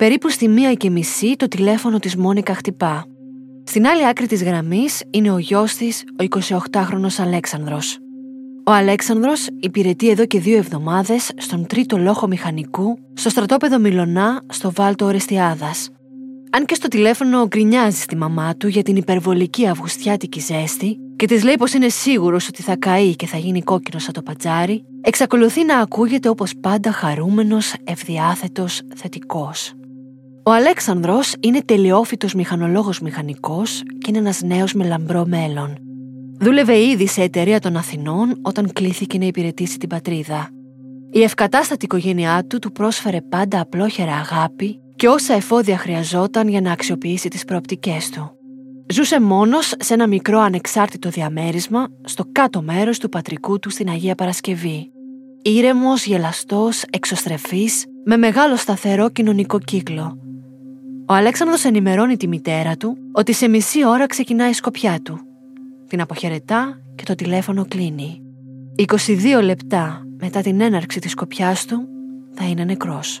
Περίπου 0.00 0.30
στη 0.30 0.48
μία 0.48 0.74
και 0.74 0.90
μισή 0.90 1.36
το 1.36 1.48
τηλέφωνο 1.48 1.98
της 1.98 2.16
Μόνικα 2.16 2.54
χτυπά. 2.54 3.04
Στην 3.64 3.86
άλλη 3.86 4.06
άκρη 4.06 4.26
της 4.26 4.42
γραμμής 4.42 5.02
είναι 5.10 5.30
ο 5.30 5.38
γιος 5.38 5.74
της, 5.74 6.04
ο 6.20 6.24
28χρονος 6.70 7.18
Αλέξανδρος. 7.18 7.98
Ο 8.66 8.72
Αλέξανδρος 8.72 9.48
υπηρετεί 9.60 10.08
εδώ 10.10 10.26
και 10.26 10.40
δύο 10.40 10.56
εβδομάδες 10.56 11.30
στον 11.36 11.66
τρίτο 11.66 11.98
λόχο 11.98 12.26
μηχανικού 12.26 12.98
στο 13.14 13.28
στρατόπεδο 13.28 13.78
Μιλονά 13.78 14.42
στο 14.48 14.72
Βάλτο 14.72 15.04
Ορεστιάδας. 15.04 15.90
Αν 16.50 16.64
και 16.64 16.74
στο 16.74 16.88
τηλέφωνο 16.88 17.46
γκρινιάζει 17.46 18.00
στη 18.00 18.16
μαμά 18.16 18.56
του 18.56 18.68
για 18.68 18.82
την 18.82 18.96
υπερβολική 18.96 19.68
αυγουστιάτικη 19.68 20.40
ζέστη 20.40 20.98
και 21.16 21.26
της 21.26 21.44
λέει 21.44 21.56
πως 21.58 21.72
είναι 21.72 21.88
σίγουρος 21.88 22.48
ότι 22.48 22.62
θα 22.62 22.76
καεί 22.76 23.16
και 23.16 23.26
θα 23.26 23.36
γίνει 23.36 23.62
κόκκινος 23.62 24.02
σαν 24.02 24.12
το 24.12 24.22
πατζάρι, 24.22 24.84
εξακολουθεί 25.00 25.64
να 25.64 25.78
ακούγεται 25.78 26.28
όπως 26.28 26.52
πάντα 26.60 26.92
χαρούμενος, 26.92 27.74
ευδιάθετος, 27.84 28.80
θετικός. 28.96 29.74
Ο 30.42 30.50
Αλέξανδρος 30.50 31.34
είναι 31.40 31.62
τελειόφυτος 31.62 32.34
μηχανολόγος 32.34 33.00
μηχανικός 33.00 33.82
και 33.98 34.06
είναι 34.08 34.18
ένας 34.18 34.42
νέος 34.42 34.74
με 34.74 34.84
λαμπρό 34.84 35.26
μέλλον. 35.26 35.78
Δούλευε 36.40 36.78
ήδη 36.78 37.06
σε 37.06 37.22
εταιρεία 37.22 37.60
των 37.60 37.76
Αθηνών 37.76 38.38
όταν 38.42 38.72
κλήθηκε 38.72 39.18
να 39.18 39.24
υπηρετήσει 39.24 39.78
την 39.78 39.88
πατρίδα. 39.88 40.48
Η 41.10 41.22
ευκατάστατη 41.22 41.84
οικογένειά 41.84 42.44
του 42.46 42.58
του 42.58 42.72
πρόσφερε 42.72 43.20
πάντα 43.20 43.60
απλόχερα 43.60 44.12
αγάπη 44.12 44.80
και 44.96 45.08
όσα 45.08 45.34
εφόδια 45.34 45.78
χρειαζόταν 45.78 46.48
για 46.48 46.60
να 46.60 46.72
αξιοποιήσει 46.72 47.28
τις 47.28 47.44
προοπτικές 47.44 48.10
του. 48.10 48.30
Ζούσε 48.92 49.20
μόνος 49.20 49.74
σε 49.78 49.94
ένα 49.94 50.06
μικρό 50.06 50.40
ανεξάρτητο 50.40 51.08
διαμέρισμα 51.08 51.88
στο 52.04 52.24
κάτω 52.32 52.62
μέρος 52.62 52.98
του 52.98 53.08
πατρικού 53.08 53.58
του 53.58 53.70
στην 53.70 53.88
Αγία 53.88 54.14
Παρασκευή. 54.14 54.90
Ήρεμος, 55.42 56.06
γελαστός, 56.06 56.82
εξωστρεφής, 56.90 57.84
με 58.04 58.16
μεγάλο 58.16 58.56
σταθερό 58.56 59.10
κοινωνικό 59.10 59.58
κύκλο. 59.58 60.18
Ο 61.08 61.12
Αλέξανδρος 61.14 61.64
ενημερώνει 61.64 62.16
τη 62.16 62.28
μητέρα 62.28 62.76
του 62.76 62.96
ότι 63.12 63.32
σε 63.32 63.48
μισή 63.48 63.86
ώρα 63.86 64.06
ξεκινάει 64.06 64.50
η 64.50 64.52
σκοπιά 64.52 65.00
του. 65.02 65.20
Την 65.88 66.00
αποχαιρετά 66.00 66.80
και 66.94 67.04
το 67.04 67.14
τηλέφωνο 67.14 67.64
κλείνει. 67.68 68.22
22 69.36 69.42
λεπτά 69.42 70.02
μετά 70.18 70.40
την 70.40 70.60
έναρξη 70.60 70.98
της 71.00 71.10
σκοπιάς 71.10 71.64
του 71.64 71.88
θα 72.34 72.44
είναι 72.44 72.64
νεκρός. 72.64 73.20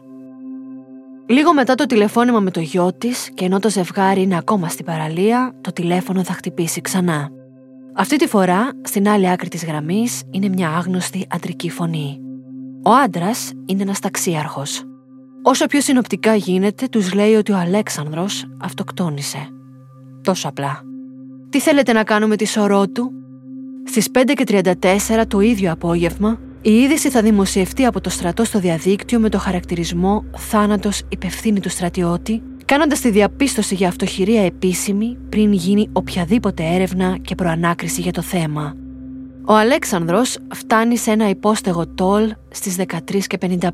Λίγο 1.26 1.54
μετά 1.54 1.74
το 1.74 1.86
τηλεφώνημα 1.86 2.40
με 2.40 2.50
το 2.50 2.60
γιο 2.60 2.92
της 2.92 3.30
και 3.34 3.44
ενώ 3.44 3.58
το 3.58 3.70
ζευγάρι 3.70 4.22
είναι 4.22 4.36
ακόμα 4.36 4.68
στην 4.68 4.84
παραλία, 4.84 5.54
το 5.60 5.72
τηλέφωνο 5.72 6.24
θα 6.24 6.32
χτυπήσει 6.32 6.80
ξανά. 6.80 7.30
Αυτή 8.00 8.16
τη 8.16 8.26
φορά, 8.26 8.70
στην 8.82 9.08
άλλη 9.08 9.30
άκρη 9.30 9.48
της 9.48 9.64
γραμμής, 9.64 10.22
είναι 10.30 10.48
μια 10.48 10.68
άγνωστη 10.68 11.26
αντρική 11.30 11.70
φωνή. 11.70 12.20
Ο 12.84 12.90
άντρας 12.90 13.52
είναι 13.66 13.82
ένας 13.82 13.98
ταξίαρχος. 13.98 14.82
Όσο 15.42 15.66
πιο 15.66 15.80
συνοπτικά 15.80 16.34
γίνεται, 16.34 16.86
τους 16.88 17.12
λέει 17.12 17.34
ότι 17.34 17.52
ο 17.52 17.56
Αλέξανδρος 17.56 18.46
αυτοκτόνησε. 18.60 19.48
Τόσο 20.22 20.48
απλά. 20.48 20.82
Τι 21.50 21.60
θέλετε 21.60 21.92
να 21.92 22.04
κάνουμε 22.04 22.36
τη 22.36 22.46
σωρό 22.46 22.88
του; 22.88 23.12
Στις 23.84 24.08
5.34 24.10 25.26
το 25.28 25.40
ίδιο 25.40 25.72
απόγευμα, 25.72 26.40
η 26.60 26.70
είδηση 26.70 27.10
θα 27.10 27.22
δημοσιευτεί 27.22 27.84
από 27.84 28.00
το 28.00 28.10
στρατό 28.10 28.44
στο 28.44 28.58
διαδίκτυο 28.58 29.18
με 29.18 29.28
το 29.28 29.38
χαρακτηρισμό 29.38 30.24
«Θάνατος 30.36 31.02
υπευθύνη 31.08 31.60
του 31.60 31.70
στρατιώτη», 31.70 32.42
κάνοντας 32.70 33.00
τη 33.00 33.10
διαπίστωση 33.10 33.74
για 33.74 33.88
αυτοχειρία 33.88 34.44
επίσημη 34.44 35.18
πριν 35.28 35.52
γίνει 35.52 35.88
οποιαδήποτε 35.92 36.64
έρευνα 36.64 37.18
και 37.22 37.34
προανάκριση 37.34 38.00
για 38.00 38.12
το 38.12 38.22
θέμα. 38.22 38.74
Ο 39.46 39.54
Αλέξανδρος 39.54 40.38
φτάνει 40.54 40.96
σε 40.96 41.10
ένα 41.10 41.28
υπόστεγο 41.28 41.88
τόλ 41.88 42.32
στις 42.50 42.76
13.55. 43.38 43.70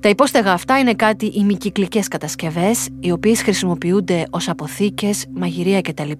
Τα 0.00 0.08
υπόστεγα 0.08 0.52
αυτά 0.52 0.78
είναι 0.78 0.94
κάτι 0.94 1.26
ημικυκλικές 1.26 2.08
κατασκευές, 2.08 2.88
οι 3.00 3.10
οποίες 3.10 3.42
χρησιμοποιούνται 3.42 4.26
ως 4.30 4.48
αποθήκες, 4.48 5.26
μαγειρία 5.34 5.80
κτλ. 5.80 6.10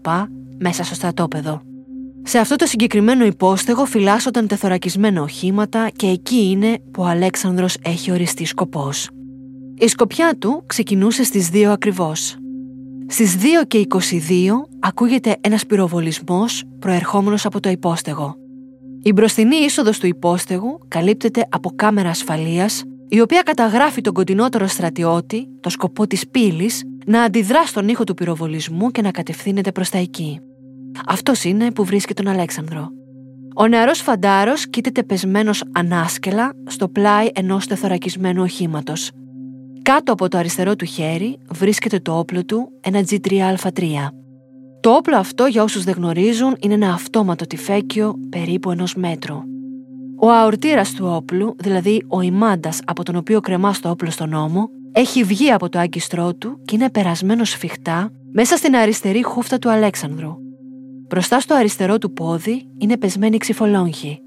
μέσα 0.58 0.84
στο 0.84 0.94
στρατόπεδο. 0.94 1.62
Σε 2.22 2.38
αυτό 2.38 2.56
το 2.56 2.66
συγκεκριμένο 2.66 3.24
υπόστεγο 3.24 3.84
φυλάσσονταν 3.84 4.46
τεθωρακισμένα 4.46 5.22
οχήματα 5.22 5.90
και 5.96 6.06
εκεί 6.06 6.50
είναι 6.50 6.78
που 6.90 7.02
ο 7.02 7.06
Αλέξανδρος 7.06 7.76
έχει 7.82 8.10
οριστεί 8.10 8.44
σκοπός. 8.44 9.08
Η 9.82 9.88
σκοπιά 9.88 10.36
του 10.38 10.62
ξεκινούσε 10.66 11.24
στις 11.24 11.50
2 11.52 11.62
ακριβώς. 11.62 12.36
Στις 13.06 13.36
2 13.36 13.66
και 13.66 13.78
22 13.78 14.68
ακούγεται 14.80 15.36
ένας 15.40 15.66
πυροβολισμός 15.66 16.62
προερχόμενος 16.78 17.44
από 17.46 17.60
το 17.60 17.68
υπόστεγο. 17.68 18.34
Η 19.02 19.12
μπροστινή 19.12 19.56
είσοδος 19.56 19.98
του 19.98 20.06
υπόστεγου 20.06 20.78
καλύπτεται 20.88 21.46
από 21.50 21.70
κάμερα 21.76 22.08
ασφαλείας 22.08 22.82
η 23.08 23.20
οποία 23.20 23.42
καταγράφει 23.42 24.00
τον 24.00 24.12
κοντινότερο 24.12 24.66
στρατιώτη, 24.66 25.48
το 25.60 25.68
σκοπό 25.70 26.06
της 26.06 26.28
πύλης, 26.28 26.82
να 27.06 27.22
αντιδρά 27.22 27.66
στον 27.66 27.88
ήχο 27.88 28.04
του 28.04 28.14
πυροβολισμού 28.14 28.90
και 28.90 29.02
να 29.02 29.10
κατευθύνεται 29.10 29.72
προς 29.72 29.88
τα 29.88 29.98
εκεί. 29.98 30.40
Αυτός 31.06 31.44
είναι 31.44 31.70
που 31.70 31.84
βρίσκει 31.84 32.14
τον 32.14 32.28
Αλέξανδρο. 32.28 32.88
Ο 33.54 33.66
νεαρός 33.66 34.00
φαντάρος 34.00 34.68
κοίταται 34.70 35.02
πεσμένος 35.02 35.64
ανάσκελα 35.72 36.52
στο 36.66 36.88
πλάι 36.88 37.28
ενός 37.34 37.66
τεθωρακισμένου 37.66 38.42
οχήματος. 38.42 39.10
Κάτω 39.82 40.12
από 40.12 40.28
το 40.28 40.38
αριστερό 40.38 40.76
του 40.76 40.84
χέρι 40.84 41.38
βρίσκεται 41.52 41.98
το 41.98 42.18
όπλο 42.18 42.44
του, 42.44 42.72
ένα 42.80 43.00
G3A3. 43.00 43.84
Το 44.80 44.90
όπλο 44.90 45.16
αυτό, 45.16 45.46
για 45.46 45.62
όσους 45.62 45.84
δεν 45.84 45.94
γνωρίζουν, 45.94 46.56
είναι 46.60 46.74
ένα 46.74 46.92
αυτόματο 46.92 47.46
τυφέκιο 47.46 48.14
περίπου 48.28 48.70
ενός 48.70 48.94
μέτρου. 48.94 49.36
Ο 50.22 50.30
αορτήρας 50.30 50.92
του 50.92 51.06
όπλου, 51.06 51.54
δηλαδή 51.58 52.04
ο 52.08 52.20
ημάντας 52.20 52.80
από 52.84 53.02
τον 53.02 53.16
οποίο 53.16 53.40
κρεμά 53.40 53.74
το 53.82 53.90
όπλο 53.90 54.10
στον 54.10 54.32
ώμο, 54.32 54.68
έχει 54.92 55.24
βγει 55.24 55.50
από 55.50 55.68
το 55.68 55.78
άγκιστρό 55.78 56.34
του 56.34 56.60
και 56.64 56.74
είναι 56.76 56.90
περασμένο 56.90 57.44
σφιχτά 57.44 58.10
μέσα 58.32 58.56
στην 58.56 58.76
αριστερή 58.76 59.22
χούφτα 59.22 59.58
του 59.58 59.70
Αλέξανδρου. 59.70 60.36
Μπροστά 61.08 61.40
στο 61.40 61.54
αριστερό 61.54 61.98
του 61.98 62.12
πόδι 62.12 62.68
είναι 62.78 62.96
πεσμένη 62.96 63.36
ξυφολόγχη. 63.36 64.20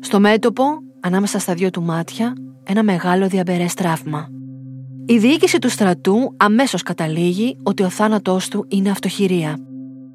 Στο 0.00 0.20
μέτωπο, 0.20 0.64
ανάμεσα 1.00 1.38
στα 1.38 1.54
δυο 1.54 1.70
του 1.70 1.82
μάτια, 1.82 2.32
ένα 2.64 2.82
μεγάλο 2.82 3.28
διαμπερές 3.28 3.74
τραύμα. 3.74 4.39
Η 5.06 5.18
διοίκηση 5.18 5.58
του 5.58 5.68
στρατού 5.68 6.34
αμέσως 6.36 6.82
καταλήγει 6.82 7.56
ότι 7.62 7.82
ο 7.82 7.88
θάνατός 7.88 8.48
του 8.48 8.66
είναι 8.68 8.90
αυτοχειρία. 8.90 9.58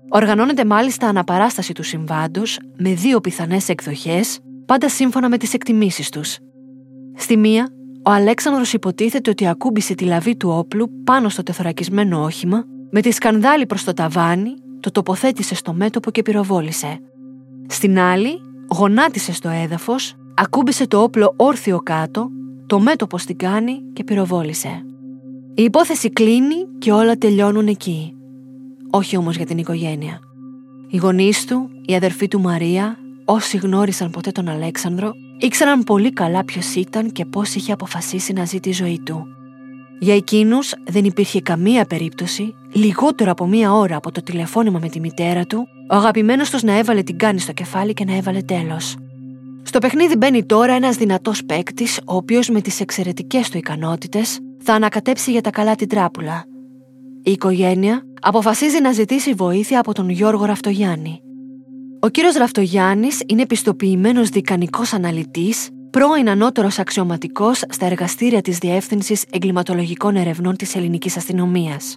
Οργανώνεται 0.10 0.66
μάλιστα 0.66 1.08
αναπαράσταση 1.08 1.74
του 1.74 1.84
συμβάντος 1.84 2.60
με 2.78 2.94
δύο 2.94 3.20
πιθανές 3.20 3.70
εκδοχές, 3.70 4.40
πάντα 4.66 4.90
σύμφωνα 4.90 5.30
με 5.30 5.38
τις 5.38 5.54
εκτιμήσεις 5.54 6.10
τους. 6.10 6.38
Στη 7.16 7.38
μία, 7.38 7.70
ο 8.06 8.12
Αλέξανδρος 8.12 8.74
υποτίθεται 8.74 9.30
ότι 9.30 9.48
ακούμπησε 9.48 9.96
τη 9.96 10.06
λαβή 10.06 10.36
του 10.36 10.50
όπλου 10.50 10.90
πάνω 11.04 11.30
στο 11.30 11.44
τεθωρακισμένο 11.44 12.24
όχημα, 12.24 12.64
με 12.92 13.02
τη 13.02 13.12
σκανδάλη 13.12 13.66
προς 13.66 13.84
το 13.84 13.94
ταβάνι 13.94 14.54
το 14.80 14.92
τοποθέτησε 14.92 15.56
στο 15.56 15.74
μέτωπο 15.74 16.12
και 16.12 16.22
πυροβόλησε. 16.22 17.00
Στην 17.68 18.00
άλλη, 18.00 18.42
γονάτισε 18.68 19.34
στο 19.34 19.50
έδαφος, 19.50 20.16
ακούμπησε 20.36 20.88
το 20.88 21.02
όπλο 21.02 21.34
όρθιο 21.36 21.80
κάτω, 21.84 22.30
το 22.68 22.80
μέτωπο 22.80 23.18
στην 23.18 23.38
κάνει 23.38 23.82
και 23.94 24.04
πυροβόλησε. 24.04 24.86
Η 25.56 25.64
υπόθεση 25.64 26.10
κλείνει 26.10 26.56
και 26.80 26.92
όλα 26.92 27.16
τελειώνουν 27.16 27.68
εκεί. 27.68 28.14
Όχι 28.92 29.18
όμως 29.18 29.36
για 29.36 29.46
την 29.46 29.58
οικογένεια. 29.58 30.20
Οι 30.90 30.98
γονείς 30.98 31.46
του, 31.46 31.70
η 31.86 31.96
αδερφή 31.96 32.28
του 32.28 32.40
Μαρία, 32.40 32.98
όσοι 33.26 33.58
γνώρισαν 33.58 34.10
ποτέ 34.10 34.32
τον 34.32 34.50
Αλέξανδρο, 34.50 35.12
ήξεραν 35.40 35.84
πολύ 35.84 36.14
καλά 36.14 36.46
ποιος 36.46 36.76
ήταν 36.76 37.12
και 37.12 37.26
πώς 37.26 37.56
είχε 37.56 37.72
αποφασίσει 37.72 38.34
να 38.34 38.46
ζει 38.46 38.60
τη 38.60 38.72
ζωή 38.72 39.02
του. 39.04 39.26
Για 40.00 40.16
εκείνους 40.16 40.74
δεν 40.86 41.06
υπήρχε 41.06 41.42
καμία 41.42 41.86
περίπτωση, 41.86 42.56
λιγότερο 42.72 43.32
από 43.32 43.48
μία 43.48 43.74
ώρα 43.74 43.96
από 43.96 44.12
το 44.12 44.22
τηλεφώνημα 44.24 44.80
με 44.80 44.90
τη 44.90 45.00
μητέρα 45.00 45.46
του, 45.46 45.68
ο 45.90 45.96
αγαπημένος 45.96 46.50
τους 46.50 46.64
να 46.64 46.78
έβαλε 46.78 47.04
την 47.04 47.18
κάνη 47.18 47.40
στο 47.40 47.54
κεφάλι 47.54 47.94
και 47.94 48.06
να 48.06 48.16
έβαλε 48.16 48.42
τέλος. 48.42 48.96
Στο 49.68 49.80
παιχνίδι 49.80 50.16
μπαίνει 50.16 50.46
τώρα 50.46 50.74
ένας 50.74 50.96
δυνατός 50.96 51.46
παίκτης, 51.46 52.00
ο 52.06 52.16
οποίος 52.16 52.50
με 52.50 52.62
τις 52.62 52.80
εξαιρετικές 52.80 53.50
του 53.50 53.58
ικανότητες 53.58 54.40
θα 54.64 54.74
ανακατέψει 54.74 55.32
για 55.32 55.42
τα 55.42 55.50
καλά 55.50 55.76
την 55.76 55.88
τράπουλα. 55.88 56.46
Η 57.24 57.32
οικογένεια 57.32 58.06
αποφασίζει 58.22 58.82
να 58.82 58.92
ζητήσει 58.92 59.34
βοήθεια 59.34 59.80
από 59.80 59.94
τον 59.94 60.10
Γιώργο 60.10 60.46
Ραφτογιάννη. 60.46 61.22
Ο 62.00 62.10
κύριος 62.10 62.36
Ραφτογιάννη 62.36 63.08
είναι 63.26 63.46
πιστοποιημένος 63.46 64.30
δικανικός 64.30 64.94
αναλυτής 64.94 65.70
πρώην 65.90 66.30
ανώτερος 66.30 66.80
αξιωματικός 66.80 67.64
στα 67.70 67.86
εργαστήρια 67.86 68.42
της 68.42 68.58
Διεύθυνσης 68.58 69.24
Εγκληματολογικών 69.32 70.16
Ερευνών 70.16 70.56
της 70.56 70.76
Ελληνικής 70.76 71.18
Αστυνομίας. 71.18 71.96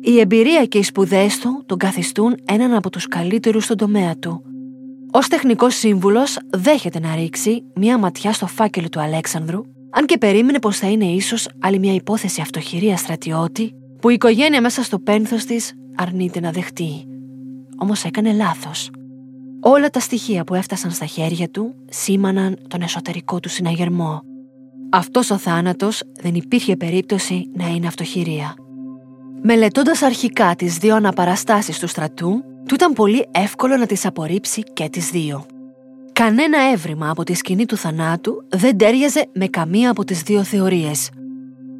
Η 0.00 0.20
εμπειρία 0.20 0.64
και 0.64 0.78
οι 0.78 0.82
σπουδές 0.82 1.38
του 1.38 1.62
τον 1.66 1.78
καθιστούν 1.78 2.34
έναν 2.44 2.74
από 2.74 2.90
τους 2.90 3.08
καλύτερους 3.08 3.64
στον 3.64 3.76
τομέα 3.76 4.16
του. 4.16 4.51
Ω 5.14 5.18
τεχνικός 5.18 5.74
σύμβουλος, 5.74 6.38
δέχεται 6.50 7.00
να 7.00 7.14
ρίξει 7.14 7.64
μία 7.74 7.98
ματιά 7.98 8.32
στο 8.32 8.46
φάκελο 8.46 8.88
του 8.88 9.00
Αλέξανδρου, 9.00 9.62
αν 9.90 10.06
και 10.06 10.18
περίμενε 10.18 10.58
πως 10.58 10.78
θα 10.78 10.90
είναι 10.90 11.04
ίσως 11.04 11.48
άλλη 11.58 11.78
μια 11.78 11.94
υπόθεση 11.94 12.40
αυτοχειρίας 12.40 13.00
στρατιώτη, 13.00 13.74
που 14.00 14.08
η 14.10 14.14
οικογένεια 14.14 14.60
μέσα 14.60 14.82
στο 14.82 14.98
πένθος 14.98 15.44
της 15.44 15.72
αρνείται 15.96 16.40
να 16.40 16.50
δεχτεί. 16.50 17.06
Όμως 17.78 18.04
έκανε 18.04 18.32
λάθος. 18.32 18.90
Όλα 19.60 19.90
τα 19.90 20.00
στοιχεία 20.00 20.44
που 20.44 20.54
έφτασαν 20.54 20.90
στα 20.90 21.06
χέρια 21.06 21.48
του 21.48 21.74
σήμαναν 21.88 22.58
τον 22.68 22.82
εσωτερικό 22.82 23.40
του 23.40 23.48
συναγερμό. 23.48 24.22
Αυτός 24.90 25.30
ο 25.30 25.36
θάνατος 25.36 26.02
δεν 26.20 26.34
υπήρχε 26.34 26.76
περίπτωση 26.76 27.50
να 27.54 27.68
είναι 27.68 27.86
αυτοχειρία. 27.86 28.54
Μελετώντας 29.44 30.02
αρχικά 30.02 30.54
τις 30.54 30.76
δύο 30.76 30.94
αναπαραστάσεις 30.94 31.78
του 31.78 31.86
στρατού, 31.86 32.44
του 32.66 32.74
ήταν 32.74 32.92
πολύ 32.92 33.28
εύκολο 33.30 33.76
να 33.76 33.86
τις 33.86 34.06
απορρίψει 34.06 34.62
και 34.62 34.88
τις 34.88 35.10
δύο. 35.10 35.46
Κανένα 36.12 36.58
έβριμα 36.72 37.10
από 37.10 37.24
τη 37.24 37.34
σκηνή 37.34 37.66
του 37.66 37.76
θανάτου 37.76 38.44
δεν 38.48 38.78
τέριαζε 38.78 39.26
με 39.34 39.46
καμία 39.46 39.90
από 39.90 40.04
τις 40.04 40.22
δύο 40.22 40.42
θεωρίες. 40.42 41.10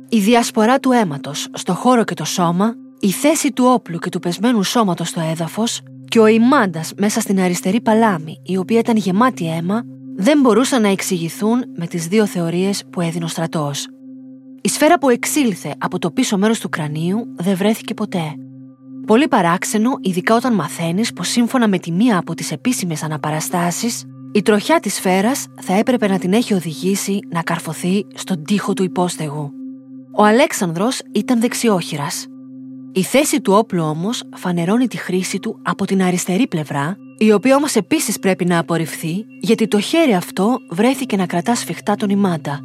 Η 0.09 0.19
διασπορά 0.19 0.79
του 0.79 0.93
αίματος 0.93 1.49
στο 1.53 1.75
χώρο 1.75 2.05
και 2.05 2.15
το 2.15 2.25
σώμα, 2.25 2.75
η 3.01 3.11
θέση 3.11 3.53
του 3.53 3.65
όπλου 3.67 3.99
και 3.99 4.09
του 4.09 4.19
πεσμένου 4.19 4.63
σώματος 4.63 5.09
στο 5.09 5.21
έδαφος 5.21 5.81
και 6.09 6.19
ο 6.19 6.27
ημάντας 6.27 6.93
μέσα 6.97 7.21
στην 7.21 7.41
αριστερή 7.41 7.81
παλάμη, 7.81 8.41
η 8.43 8.57
οποία 8.57 8.79
ήταν 8.79 8.97
γεμάτη 8.97 9.47
αίμα, 9.49 9.83
δεν 10.17 10.41
μπορούσαν 10.41 10.83
να 10.83 10.89
εξηγηθούν 10.89 11.65
με 11.77 11.87
τις 11.87 12.07
δύο 12.07 12.27
θεωρίες 12.27 12.85
που 12.91 13.01
έδινε 13.01 13.25
ο 13.25 13.29
στρατός. 13.29 13.89
Η 14.63 14.69
σφαίρα 14.69 14.99
που 14.99 15.09
εξήλθε 15.09 15.75
από 15.79 15.99
το 15.99 16.11
πίσω 16.11 16.39
μέρος 16.39 16.61
του 16.61 16.69
κρανίου 16.69 17.27
δεν 17.37 17.57
βρέθηκε 17.57 17.95
ποτέ. 17.95 18.35
Πολύ 19.07 19.29
παράξενο, 19.29 19.91
ειδικά 20.01 20.35
όταν 20.35 20.55
μαθαίνεις 20.55 21.13
πως 21.13 21.29
σύμφωνα 21.29 21.69
με 21.69 21.79
τη 21.79 21.93
μία 21.93 22.19
από 22.19 22.35
τις 22.35 22.53
επίσημες 22.53 23.03
αναπαραστάσεις, 23.03 24.05
η 24.33 24.43
τροχιά 24.43 24.81
της 24.81 24.95
σφαίρας 24.95 25.47
θα 25.61 25.75
έπρεπε 25.75 26.09
να 26.09 26.19
την 26.19 26.33
έχει 26.33 26.55
οδηγήσει 26.55 27.19
να 27.29 27.43
καρφωθεί 27.43 28.07
στον 28.15 28.45
τοίχο 28.45 28.73
του 28.73 28.83
υπόστεγου. 28.83 29.51
Ο 30.17 30.25
Αλέξανδρος 30.25 31.01
ήταν 31.13 31.41
δεξιόχειρας 31.41 32.27
η 32.95 33.03
θέση 33.03 33.41
του 33.41 33.53
όπλου 33.53 33.85
όμως 33.85 34.23
φανερώνει 34.35 34.87
τη 34.89 34.97
χρήση 34.97 35.39
του 35.39 35.59
από 35.63 35.85
την 35.85 36.03
αριστερή 36.03 36.47
πλευρά, 36.47 36.97
η 37.19 37.33
οποία 37.33 37.57
όμως 37.57 37.75
επίσης 37.75 38.19
πρέπει 38.19 38.45
να 38.45 38.59
απορριφθεί 38.59 39.27
γιατί 39.41 39.69
το 39.69 39.81
χέρι 39.81 40.15
αυτό 40.15 40.57
βρέθηκε 40.71 41.17
να 41.17 41.27
κρατά 41.27 41.55
σφιχτά 41.55 41.95
τον 41.95 42.09
ημάντα. 42.09 42.61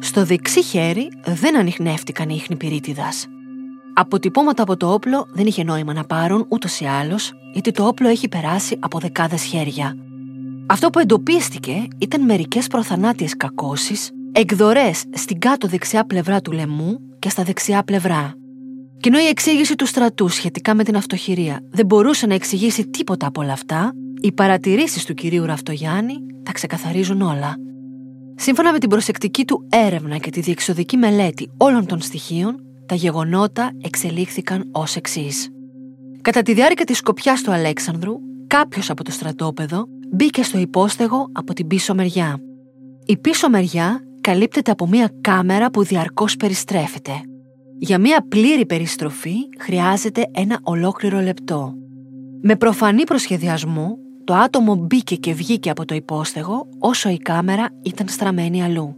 Στο 0.00 0.24
δεξί 0.24 0.62
χέρι 0.62 1.08
δεν 1.24 1.56
ανοιχνεύτηκαν 1.56 2.28
οι 2.28 2.34
ίχνη 2.38 2.80
Αποτυπώματα 3.94 4.62
από 4.62 4.76
το 4.76 4.92
όπλο 4.92 5.26
δεν 5.32 5.46
είχε 5.46 5.64
νόημα 5.64 5.92
να 5.92 6.04
πάρουν 6.04 6.46
ούτως 6.48 6.80
ή 6.80 6.84
άλλως, 6.84 7.32
γιατί 7.52 7.70
το 7.70 7.86
όπλο 7.86 8.08
έχει 8.08 8.28
περάσει 8.28 8.76
από 8.80 8.98
δεκάδες 8.98 9.42
χέρια. 9.42 9.96
Αυτό 10.66 10.90
που 10.90 10.98
εντοπίστηκε 10.98 11.88
ήταν 11.98 12.24
μερικές 12.24 12.66
προθανάτιες 12.66 13.36
κακώσεις, 13.36 14.10
εκδορές 14.32 15.04
στην 15.12 15.38
κάτω 15.38 15.68
δεξιά 15.68 16.04
πλευρά 16.04 16.40
του 16.40 16.52
λαιμού 16.52 16.98
και 17.18 17.28
στα 17.28 17.42
δεξιά 17.42 17.82
πλευρά. 17.82 18.34
Και 19.00 19.08
ενώ 19.08 19.18
η 19.18 19.26
εξήγηση 19.26 19.74
του 19.74 19.86
στρατού 19.86 20.28
σχετικά 20.28 20.74
με 20.74 20.84
την 20.84 20.96
αυτοχειρία 20.96 21.60
δεν 21.70 21.86
μπορούσε 21.86 22.26
να 22.26 22.34
εξηγήσει 22.34 22.88
τίποτα 22.88 23.26
από 23.26 23.42
όλα 23.42 23.52
αυτά, 23.52 23.92
οι 24.20 24.32
παρατηρήσεις 24.32 25.04
του 25.04 25.14
κυρίου 25.14 25.44
Ραφτογιάννη 25.44 26.14
τα 26.42 26.52
ξεκαθαρίζουν 26.52 27.20
όλα. 27.20 27.56
Σύμφωνα 28.36 28.72
με 28.72 28.78
την 28.78 28.88
προσεκτική 28.88 29.44
του 29.44 29.66
έρευνα 29.68 30.16
και 30.16 30.30
τη 30.30 30.40
διεξοδική 30.40 30.96
μελέτη 30.96 31.50
όλων 31.56 31.86
των 31.86 32.00
στοιχείων, 32.00 32.60
τα 32.86 32.94
γεγονότα 32.94 33.70
εξελίχθηκαν 33.82 34.68
ως 34.72 34.96
εξής. 34.96 35.48
Κατά 36.20 36.42
τη 36.42 36.54
διάρκεια 36.54 36.84
της 36.84 36.96
σκοπιάς 36.96 37.42
του 37.42 37.52
Αλέξανδρου, 37.52 38.14
κάποιος 38.46 38.90
από 38.90 39.04
το 39.04 39.10
στρατόπεδο 39.10 39.84
μπήκε 40.12 40.42
στο 40.42 40.58
υπόστεγο 40.58 41.28
από 41.32 41.52
την 41.52 41.66
πίσω 41.66 41.94
μεριά. 41.94 42.40
Η 43.06 43.16
πίσω 43.16 43.48
μεριά 43.48 44.00
καλύπτεται 44.20 44.70
από 44.70 44.86
μία 44.86 45.10
κάμερα 45.20 45.70
που 45.70 45.84
διαρκώς 45.84 46.36
περιστρέφεται. 46.36 47.12
Για 47.78 47.98
μία 47.98 48.26
πλήρη 48.28 48.66
περιστροφή 48.66 49.34
χρειάζεται 49.58 50.26
ένα 50.34 50.58
ολόκληρο 50.62 51.20
λεπτό. 51.20 51.74
Με 52.42 52.56
προφανή 52.56 53.04
προσχεδιασμό, 53.04 53.96
το 54.26 54.34
άτομο 54.34 54.74
μπήκε 54.74 55.16
και 55.16 55.32
βγήκε 55.32 55.70
από 55.70 55.84
το 55.84 55.94
υπόστεγο 55.94 56.66
όσο 56.78 57.08
η 57.08 57.18
κάμερα 57.18 57.68
ήταν 57.82 58.08
στραμμένη 58.08 58.62
αλλού. 58.62 58.96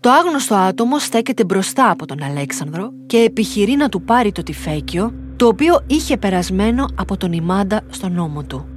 Το 0.00 0.10
άγνωστο 0.10 0.54
άτομο 0.54 0.98
στέκεται 0.98 1.44
μπροστά 1.44 1.90
από 1.90 2.06
τον 2.06 2.22
Αλέξανδρο 2.22 2.90
και 3.06 3.16
επιχειρεί 3.18 3.76
να 3.76 3.88
του 3.88 4.02
πάρει 4.02 4.32
το 4.32 4.42
τυφέκιο, 4.42 5.14
το 5.36 5.46
οποίο 5.46 5.84
είχε 5.86 6.16
περασμένο 6.16 6.86
από 6.94 7.16
τον 7.16 7.32
ημάντα 7.32 7.80
στον 7.90 8.18
ώμο 8.18 8.42
του. 8.42 8.68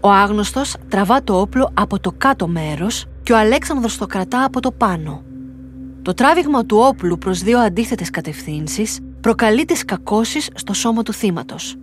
Ο 0.00 0.10
άγνωστος 0.10 0.76
τραβά 0.88 1.22
το 1.22 1.40
όπλο 1.40 1.70
από 1.74 2.00
το 2.00 2.12
κάτω 2.18 2.46
μέρος 2.46 3.04
και 3.22 3.32
ο 3.32 3.38
Αλέξανδρος 3.38 3.96
το 3.96 4.06
κρατά 4.06 4.44
από 4.44 4.60
το 4.60 4.72
πάνω. 4.72 5.22
Το 6.02 6.14
τράβηγμα 6.14 6.66
του 6.66 6.76
όπλου 6.78 7.18
προς 7.18 7.42
δύο 7.42 7.58
αντίθετες 7.58 8.10
κατευθύνσεις 8.10 8.98
προκαλεί 9.20 9.64
τις 9.64 9.84
κακώσεις 9.84 10.48
στο 10.54 10.72
σώμα 10.72 11.02
του 11.02 11.12
θύματος. 11.12 11.76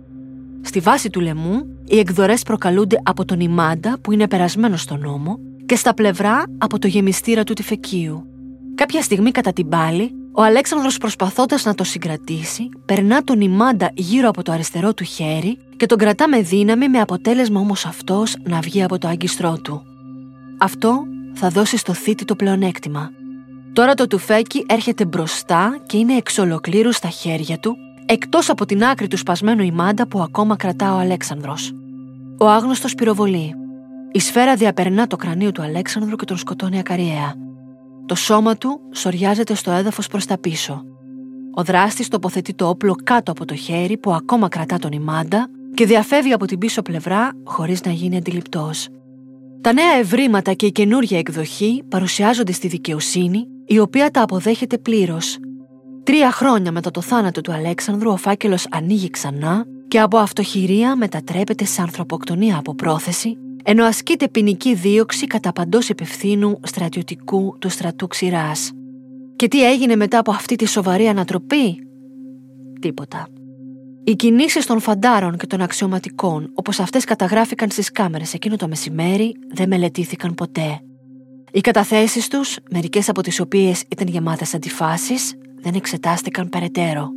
Στη 0.66 0.80
βάση 0.80 1.10
του 1.10 1.20
λαιμού, 1.20 1.66
οι 1.84 1.98
εκδορές 1.98 2.42
προκαλούνται 2.42 3.00
από 3.02 3.24
τον 3.24 3.40
ημάντα 3.40 3.98
που 4.00 4.12
είναι 4.12 4.28
περασμένος 4.28 4.80
στον 4.80 5.04
ώμο 5.04 5.38
και 5.66 5.76
στα 5.76 5.94
πλευρά 5.94 6.44
από 6.58 6.78
το 6.78 6.86
γεμιστήρα 6.86 7.44
του 7.44 7.52
τυφεκίου. 7.52 8.26
Κάποια 8.74 9.02
στιγμή 9.02 9.30
κατά 9.30 9.52
την 9.52 9.68
πάλη, 9.68 10.10
ο 10.32 10.42
Αλέξανδρος 10.42 10.98
προσπαθώντας 10.98 11.64
να 11.64 11.74
το 11.74 11.84
συγκρατήσει, 11.84 12.68
περνά 12.84 13.22
τον 13.22 13.40
ημάντα 13.40 13.90
γύρω 13.94 14.28
από 14.28 14.42
το 14.42 14.52
αριστερό 14.52 14.94
του 14.94 15.04
χέρι 15.04 15.58
και 15.76 15.86
τον 15.86 15.98
κρατά 15.98 16.28
με 16.28 16.40
δύναμη 16.40 16.88
με 16.88 16.98
αποτέλεσμα 16.98 17.60
όμως 17.60 17.86
αυτός 17.86 18.36
να 18.42 18.60
βγει 18.60 18.82
από 18.82 18.98
το 18.98 19.08
άγκιστρό 19.08 19.58
του. 19.62 19.82
Αυτό 20.58 21.02
θα 21.34 21.48
δώσει 21.48 21.76
στο 21.76 21.94
θήτη 21.94 22.24
το 22.24 22.36
πλεονέκτημα. 22.36 23.10
Τώρα 23.72 23.94
το 23.94 24.06
τουφέκι 24.06 24.64
έρχεται 24.68 25.04
μπροστά 25.04 25.78
και 25.86 25.96
είναι 25.96 26.14
εξ 26.14 26.38
ολοκλήρου 26.38 26.92
στα 26.92 27.08
χέρια 27.08 27.58
του, 27.58 27.76
εκτός 28.06 28.50
από 28.50 28.66
την 28.66 28.84
άκρη 28.84 29.08
του 29.08 29.16
σπασμένου 29.16 29.62
ημάντα 29.62 30.08
που 30.08 30.20
ακόμα 30.20 30.56
κρατά 30.56 30.94
ο 30.94 30.98
Αλέξανδρος. 30.98 31.72
Ο 32.38 32.48
άγνωστος 32.48 32.94
πυροβολεί. 32.94 33.54
Η 34.12 34.20
σφαίρα 34.20 34.56
διαπερνά 34.56 35.06
το 35.06 35.16
κρανίο 35.16 35.52
του 35.52 35.62
Αλέξανδρου 35.62 36.16
και 36.16 36.24
τον 36.24 36.36
σκοτώνει 36.36 36.78
ακαριέα. 36.78 37.34
Το 38.06 38.14
σώμα 38.14 38.56
του 38.56 38.80
σοριάζεται 38.92 39.54
στο 39.54 39.70
έδαφος 39.70 40.06
προς 40.06 40.26
τα 40.26 40.38
πίσω. 40.38 40.84
Ο 41.54 41.62
δράστης 41.62 42.08
τοποθετεί 42.08 42.54
το 42.54 42.68
όπλο 42.68 42.94
κάτω 43.04 43.30
από 43.30 43.44
το 43.44 43.54
χέρι 43.54 43.96
που 43.96 44.12
ακόμα 44.12 44.48
κρατά 44.48 44.78
τον 44.78 44.92
ημάντα 44.92 45.48
και 45.74 45.86
διαφεύγει 45.86 46.32
από 46.32 46.46
την 46.46 46.58
πίσω 46.58 46.82
πλευρά 46.82 47.32
χωρίς 47.44 47.82
να 47.82 47.90
γίνει 47.92 48.16
αντιληπτός. 48.16 48.88
Τα 49.60 49.72
νέα 49.72 49.92
ευρήματα 49.98 50.52
και 50.52 50.66
η 50.66 50.72
καινούργια 50.72 51.18
εκδοχή 51.18 51.82
παρουσιάζονται 51.88 52.52
στη 52.52 52.68
δικαιοσύνη, 52.68 53.46
η 53.66 53.78
οποία 53.78 54.10
τα 54.10 54.22
αποδέχεται 54.22 54.78
πλήρως. 54.78 55.38
Τρία 56.06 56.32
χρόνια 56.32 56.72
μετά 56.72 56.90
το 56.90 57.00
θάνατο 57.00 57.40
του 57.40 57.52
Αλέξανδρου, 57.52 58.10
ο 58.10 58.16
φάκελος 58.16 58.66
ανοίγει 58.70 59.10
ξανά 59.10 59.66
και 59.88 60.00
από 60.00 60.18
αυτοχειρία 60.18 60.96
μετατρέπεται 60.96 61.64
σε 61.64 61.82
ανθρωποκτονία 61.82 62.58
από 62.58 62.74
πρόθεση, 62.74 63.36
ενώ 63.62 63.84
ασκείται 63.84 64.28
ποινική 64.28 64.74
δίωξη 64.74 65.26
κατά 65.26 65.52
παντός 65.52 65.88
υπευθύνου 65.88 66.60
στρατιωτικού 66.62 67.56
του 67.58 67.68
στρατού 67.68 68.06
ξηράς. 68.06 68.72
Και 69.36 69.48
τι 69.48 69.64
έγινε 69.70 69.96
μετά 69.96 70.18
από 70.18 70.30
αυτή 70.30 70.56
τη 70.56 70.66
σοβαρή 70.66 71.08
ανατροπή; 71.08 71.86
Τίποτα. 72.80 73.28
Οι 74.04 74.14
κινήσεις 74.14 74.66
των 74.66 74.80
φαντάρων 74.80 75.36
και 75.36 75.46
των 75.46 75.60
αξιωματικών, 75.60 76.50
όπως 76.54 76.80
αυτές 76.80 77.04
καταγράφηκαν 77.04 77.70
στις 77.70 77.90
κάμερες 77.92 78.34
εκείνο 78.34 78.56
το 78.56 78.68
μεσημέρι, 78.68 79.36
δεν 79.54 79.68
μελετήθηκαν 79.68 80.34
ποτέ. 80.34 80.80
Οι 81.52 81.60
καταθέσεις 81.60 82.28
τους, 82.28 82.58
μερικές 82.70 83.08
από 83.08 83.22
τις 83.22 83.40
οποίες 83.40 83.84
ήταν 83.88 84.08
γεμάτες 84.08 84.54
αντιφάσεις, 84.54 85.34
δεν 85.66 85.74
εξετάστηκαν 85.74 86.48
περαιτέρω. 86.48 87.08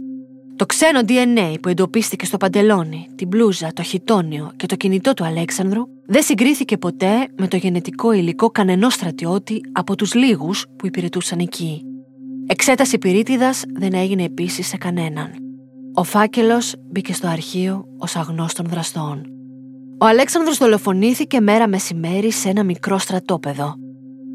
Το 0.55 0.65
ξένο 0.65 0.99
DNA 1.07 1.55
που 1.61 1.69
εντοπίστηκε 1.69 2.25
στο 2.25 2.37
παντελόνι, 2.37 3.07
την 3.15 3.27
μπλούζα, 3.27 3.71
το 3.73 3.83
χιτόνιο 3.83 4.51
και 4.55 4.65
το 4.65 4.75
κινητό 4.75 5.13
του 5.13 5.25
Αλέξανδρου 5.25 5.83
δεν 6.05 6.23
συγκρίθηκε 6.23 6.77
ποτέ 6.77 7.27
με 7.37 7.47
το 7.47 7.57
γενετικό 7.57 8.11
υλικό 8.11 8.49
κανενός 8.49 8.93
στρατιώτη 8.93 9.61
από 9.71 9.95
τους 9.95 10.13
λίγους 10.13 10.65
που 10.75 10.85
υπηρετούσαν 10.85 11.39
εκεί. 11.39 11.81
Εξέταση 12.47 12.97
πυρίτιδας 12.97 13.63
δεν 13.73 13.93
έγινε 13.93 14.23
επίσης 14.23 14.67
σε 14.67 14.77
κανέναν. 14.77 15.31
Ο 15.93 16.03
φάκελος 16.03 16.75
μπήκε 16.91 17.13
στο 17.13 17.27
αρχείο 17.27 17.85
ως 17.97 18.15
αγνώστων 18.15 18.65
δραστών. 18.65 19.25
Ο 19.99 20.05
Αλέξανδρος 20.05 20.57
δολοφονήθηκε 20.57 21.39
μέρα 21.39 21.67
μεσημέρι 21.67 22.31
σε 22.31 22.49
ένα 22.49 22.63
μικρό 22.63 22.97
στρατόπεδο. 22.97 23.75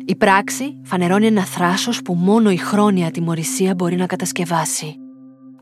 Η 0.07 0.17
πράξη 0.17 0.81
φανερώνει 0.83 1.27
ένα 1.27 1.45
θράσος 1.45 2.03
που 2.03 2.15
μόνο 2.15 2.51
η 2.51 2.57
χρόνια 2.57 3.11
τιμωρησία 3.11 3.75
μπορεί 3.75 3.97
να 3.97 4.07
κατασκευάσει. 4.07 4.97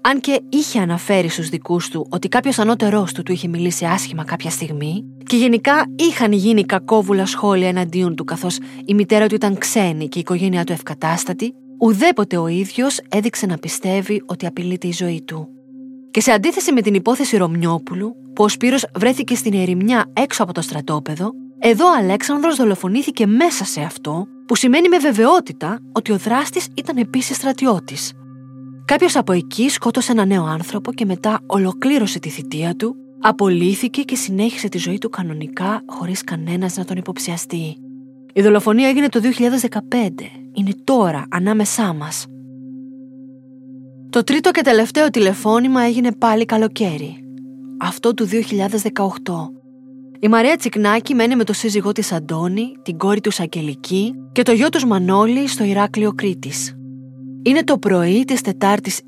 Αν 0.00 0.20
και 0.20 0.40
είχε 0.48 0.78
αναφέρει 0.78 1.28
στους 1.28 1.48
δικούς 1.48 1.88
του 1.88 2.07
ότι 2.11 2.28
κάποιος 2.28 2.59
ανώτερός 2.59 3.12
του 3.12 3.22
του 3.22 3.33
είχε 3.33 3.48
μιλήσει 3.48 3.85
άσχημα 3.85 4.24
κάποια 4.24 4.50
στιγμή 4.50 5.05
και 5.24 5.37
γενικά 5.37 5.85
είχαν 5.96 6.33
γίνει 6.33 6.64
κακόβουλα 6.64 7.26
σχόλια 7.26 7.68
εναντίον 7.68 8.14
του 8.14 8.24
καθώς 8.24 8.59
η 8.85 8.94
μητέρα 8.94 9.26
του 9.26 9.35
ήταν 9.35 9.59
ξένη 9.59 10.09
και 10.09 10.18
η 10.18 10.20
οικογένειά 10.20 10.64
του 10.64 10.72
ευκατάστατη, 10.72 11.55
ουδέποτε 11.81 12.37
ο 12.37 12.46
ίδιος 12.46 13.00
έδειξε 13.09 13.46
να 13.46 13.59
πιστεύει 13.59 14.22
ότι 14.26 14.46
απειλείται 14.46 14.87
η 14.87 14.92
ζωή 14.92 15.22
του. 15.22 15.48
Και 16.11 16.20
σε 16.20 16.31
αντίθεση 16.31 16.72
με 16.72 16.81
την 16.81 16.94
υπόθεση 16.94 17.37
Ρωμιόπουλου, 17.37 18.16
που 18.35 18.44
ο 18.44 18.48
Σπύρος 18.48 18.87
βρέθηκε 18.96 19.35
στην 19.35 19.55
ερημιά 19.55 20.05
έξω 20.12 20.42
από 20.42 20.52
το 20.52 20.61
στρατόπεδο, 20.61 21.33
εδώ 21.64 21.87
ο 21.87 21.94
Αλέξανδρος 21.98 22.57
δολοφονήθηκε 22.57 23.27
μέσα 23.27 23.64
σε 23.64 23.81
αυτό, 23.81 24.27
που 24.46 24.57
σημαίνει 24.57 24.88
με 24.88 24.98
βεβαιότητα 24.98 25.79
ότι 25.92 26.12
ο 26.12 26.16
δράστης 26.16 26.68
ήταν 26.75 26.96
επίσης 26.96 27.37
στρατιώτης. 27.37 28.12
Κάποιος 28.85 29.16
από 29.16 29.33
εκεί 29.33 29.68
σκότωσε 29.68 30.12
ένα 30.12 30.25
νέο 30.25 30.44
άνθρωπο 30.44 30.92
και 30.92 31.05
μετά 31.05 31.40
ολοκλήρωσε 31.46 32.18
τη 32.18 32.29
θητεία 32.29 32.75
του, 32.75 32.96
απολύθηκε 33.20 34.03
και 34.03 34.16
συνέχισε 34.16 34.68
τη 34.68 34.79
ζωή 34.79 34.98
του 34.98 35.11
κανονικά 35.11 35.83
χωρίς 35.87 36.25
κανένας 36.25 36.77
να 36.77 36.85
τον 36.85 36.96
υποψιαστεί. 36.96 37.77
Η 38.33 38.42
δολοφονία 38.42 38.88
έγινε 38.88 39.09
το 39.09 39.20
2015. 39.20 39.29
Είναι 40.53 40.72
τώρα 40.85 41.27
ανάμεσά 41.31 41.92
μας. 41.92 42.27
Το 44.11 44.25
τρίτο 44.25 44.51
και 44.51 44.62
τελευταίο 44.62 45.11
τηλεφώνημα 45.11 45.83
έγινε 45.83 46.12
πάλι 46.12 46.44
καλοκαίρι. 46.44 47.25
Αυτό 47.81 48.14
του 48.14 48.27
2018. 48.27 48.33
Η 50.25 50.29
Μαρία 50.29 50.57
Τσικνάκη 50.57 51.15
μένει 51.15 51.37
με 51.37 51.45
το 51.45 51.53
σύζυγό 51.53 51.93
της 51.93 52.13
Αντώνη, 52.13 52.73
την 52.83 52.97
κόρη 52.99 53.21
του 53.21 53.31
Αγγελική 53.39 54.15
και 54.33 54.43
το 54.43 54.53
γιο 54.53 54.69
τους 54.69 54.85
Μανώλη 54.85 55.49
στο 55.49 55.65
Ηράκλειο 55.65 56.13
Κρήτης. 56.13 56.77
Είναι 57.43 57.65
το 57.65 57.79
πρωί 57.79 58.25
της 58.25 58.41
Τετάρτης 58.41 59.01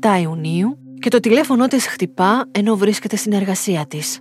27 0.00 0.20
Ιουνίου 0.22 0.78
και 0.98 1.10
το 1.10 1.20
τηλέφωνό 1.20 1.66
της 1.66 1.86
χτυπά 1.86 2.48
ενώ 2.50 2.76
βρίσκεται 2.76 3.16
στην 3.16 3.32
εργασία 3.32 3.86
της. 3.86 4.20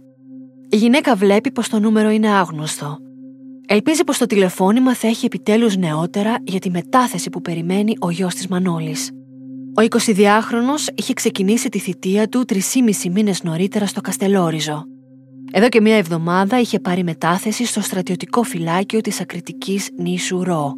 Η 0.70 0.78
γυναίκα 0.78 1.16
βλέπει 1.16 1.52
πως 1.52 1.70
το 1.70 1.80
νούμερο 1.80 2.10
είναι 2.10 2.30
άγνωστο. 2.30 2.98
Ελπίζει 3.68 4.04
πως 4.04 4.18
το 4.18 4.26
τηλεφώνημα 4.26 4.96
θα 4.96 5.08
έχει 5.08 5.26
επιτέλους 5.26 5.78
νεότερα 5.78 6.36
για 6.44 6.60
τη 6.60 6.70
μετάθεση 6.70 7.30
που 7.30 7.42
περιμένει 7.42 7.96
ο 8.00 8.10
γιος 8.10 8.34
της 8.36 8.48
Μανώλης. 8.48 9.12
Ο 9.76 9.82
22χρονο 9.82 10.94
είχε 10.96 11.14
ξεκινήσει 11.14 11.70
τη 11.70 11.80
θητεία 11.80 12.28
του 12.28 12.46
3,5 12.48 12.60
μήνες 13.12 13.44
νωρίτερα 13.44 13.86
στο 13.86 14.02
Καστελόριζο. 14.02 14.86
Εδώ 15.56 15.70
και 15.70 15.82
μία 15.82 15.98
εβδομάδα 15.98 16.60
είχε 16.60 16.80
πάρει 16.80 17.04
μετάθεση 17.04 17.66
στο 17.66 17.82
στρατιωτικό 17.82 18.44
φυλάκιο 18.44 19.02
της 19.02 19.22
ακριτικής 19.22 19.90
νήσου 19.98 20.44
Ρο. 20.44 20.74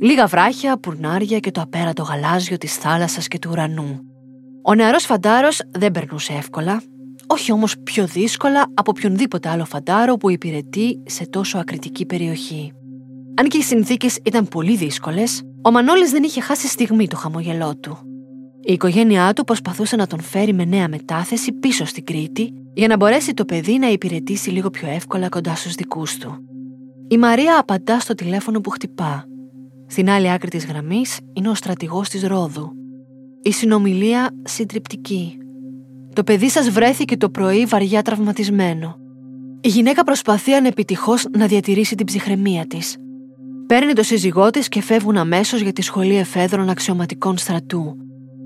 Λίγα 0.00 0.26
βράχια, 0.26 0.78
πουρνάρια 0.78 1.38
και 1.38 1.50
το 1.50 1.60
απέραντο 1.60 2.02
γαλάζιο 2.02 2.56
της 2.56 2.76
θάλασσας 2.76 3.28
και 3.28 3.38
του 3.38 3.48
ουρανού. 3.52 4.00
Ο 4.62 4.74
νεαρός 4.74 5.04
φαντάρος 5.04 5.62
δεν 5.70 5.90
περνούσε 5.90 6.32
εύκολα. 6.32 6.82
όχι 7.26 7.52
όμως 7.52 7.74
πιο 7.84 8.06
δύσκολα 8.06 8.60
από 8.74 8.92
οποιονδήποτε 8.96 9.48
άλλο 9.48 9.64
φαντάρο 9.64 10.16
που 10.16 10.30
υπηρετεί 10.30 11.02
σε 11.06 11.26
τόσο 11.26 11.58
ακριτική 11.58 12.06
περιοχή. 12.06 12.72
Αν 13.40 13.48
και 13.48 13.58
οι 13.58 13.62
συνθήκες 13.62 14.18
ήταν 14.24 14.48
πολύ 14.48 14.76
δύσκολες, 14.76 15.42
ο 15.62 15.70
Μανώλης 15.70 16.10
δεν 16.10 16.22
είχε 16.22 16.40
χάσει 16.40 16.68
στιγμή 16.68 17.08
το 17.08 17.16
χαμογελό 17.16 17.76
του. 17.76 17.98
Η 18.66 18.72
οικογένειά 18.72 19.32
του 19.32 19.44
προσπαθούσε 19.44 19.96
να 19.96 20.06
τον 20.06 20.20
φέρει 20.20 20.52
με 20.52 20.64
νέα 20.64 20.88
μετάθεση 20.88 21.52
πίσω 21.52 21.84
στην 21.84 22.04
Κρήτη 22.04 22.52
για 22.74 22.88
να 22.88 22.96
μπορέσει 22.96 23.34
το 23.34 23.44
παιδί 23.44 23.78
να 23.78 23.88
υπηρετήσει 23.88 24.50
λίγο 24.50 24.70
πιο 24.70 24.88
εύκολα 24.88 25.28
κοντά 25.28 25.54
στους 25.54 25.74
δικούς 25.74 26.16
του. 26.16 26.38
Η 27.08 27.18
Μαρία 27.18 27.58
απαντά 27.58 28.00
στο 28.00 28.14
τηλέφωνο 28.14 28.60
που 28.60 28.70
χτυπά. 28.70 29.24
Στην 29.86 30.10
άλλη 30.10 30.30
άκρη 30.30 30.50
της 30.50 30.66
γραμμής 30.66 31.18
είναι 31.32 31.48
ο 31.48 31.54
στρατηγός 31.54 32.08
της 32.08 32.22
Ρόδου. 32.22 32.72
Η 33.42 33.52
συνομιλία 33.52 34.30
συντριπτική. 34.42 35.38
Το 36.12 36.24
παιδί 36.24 36.48
σας 36.48 36.70
βρέθηκε 36.70 37.16
το 37.16 37.30
πρωί 37.30 37.64
βαριά 37.64 38.02
τραυματισμένο. 38.02 38.96
Η 39.60 39.68
γυναίκα 39.68 40.04
προσπαθεί 40.04 40.52
ανεπιτυχώς 40.52 41.26
να 41.36 41.46
διατηρήσει 41.46 41.94
την 41.94 42.06
ψυχραιμία 42.06 42.66
της. 42.66 42.96
Παίρνει 43.66 43.92
το 43.92 44.02
σύζυγό 44.02 44.50
της 44.50 44.68
και 44.68 44.82
φεύγουν 44.82 45.16
αμέσως 45.16 45.60
για 45.60 45.72
τη 45.72 45.82
σχολή 45.82 46.16
εφέδρων 46.16 46.68
αξιωματικών 46.68 47.38
στρατού. 47.38 47.96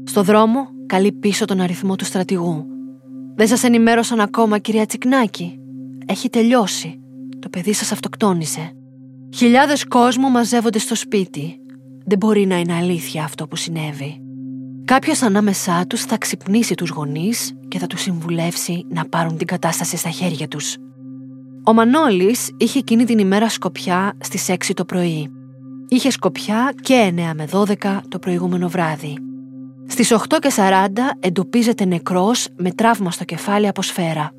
Στο 0.09 0.23
δρόμο 0.23 0.69
καλεί 0.87 1.13
πίσω 1.13 1.45
τον 1.45 1.61
αριθμό 1.61 1.97
του 1.97 2.05
στρατηγού. 2.05 2.67
Δεν 3.35 3.47
σας 3.47 3.63
ενημέρωσαν 3.63 4.21
ακόμα 4.21 4.59
κυρία 4.59 4.87
Τσικνάκη. 4.87 5.59
Έχει 6.07 6.31
τελειώσει. 6.31 7.01
Το 7.39 7.49
παιδί 7.49 7.73
σας 7.73 7.93
αυτοκτόνησε. 7.93 8.73
Χιλιάδες 9.37 9.85
κόσμου 9.85 10.31
μαζεύονται 10.31 10.79
στο 10.79 10.95
σπίτι. 10.95 11.61
Δεν 12.05 12.19
μπορεί 12.19 12.47
να 12.47 12.59
είναι 12.59 12.75
αλήθεια 12.75 13.25
αυτό 13.25 13.47
που 13.47 13.57
συνέβη. 13.57 14.21
Κάποιος 14.85 15.23
ανάμεσά 15.23 15.87
τους 15.87 16.03
θα 16.03 16.19
ξυπνήσει 16.19 16.75
τους 16.75 16.91
γονείς 16.91 17.53
και 17.69 17.79
θα 17.79 17.87
τους 17.87 18.01
συμβουλεύσει 18.01 18.85
να 18.89 19.05
πάρουν 19.05 19.37
την 19.37 19.47
κατάσταση 19.47 19.97
στα 19.97 20.11
χέρια 20.11 20.49
τους. 20.49 20.77
Ο 21.65 21.73
Μανώλης 21.73 22.51
είχε 22.57 22.79
εκείνη 22.79 23.05
την 23.05 23.19
ημέρα 23.19 23.49
σκοπιά 23.49 24.17
στις 24.21 24.49
6 24.49 24.75
το 24.75 24.85
πρωί. 24.85 25.31
Είχε 25.89 26.11
σκοπιά 26.11 26.75
και 26.81 27.13
9 27.17 27.35
με 27.35 27.49
12 27.53 28.01
το 28.09 28.19
προηγούμενο 28.19 28.69
βράδυ. 28.69 29.15
Στις 29.91 30.13
8 30.13 30.39
και 30.41 30.53
40 30.57 30.89
εντοπίζεται 31.21 31.85
νεκρός 31.85 32.49
με 32.57 32.73
τραύμα 32.73 33.11
στο 33.11 33.25
κεφάλι 33.25 33.69
από 33.69 33.83
σφαίρα. 33.83 34.31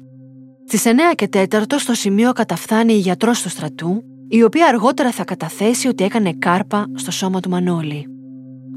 Στις 0.67 0.85
9 0.85 0.89
και 1.15 1.29
4 1.33 1.45
στο 1.77 1.93
σημείο 1.93 2.31
καταφθάνει 2.31 2.93
η 2.93 2.97
γιατρός 2.97 3.41
του 3.41 3.49
στρατού, 3.49 4.03
η 4.27 4.43
οποία 4.43 4.67
αργότερα 4.67 5.11
θα 5.11 5.23
καταθέσει 5.23 5.87
ότι 5.87 6.03
έκανε 6.03 6.33
κάρπα 6.33 6.85
στο 6.95 7.11
σώμα 7.11 7.39
του 7.39 7.49
Μανώλη. 7.49 8.05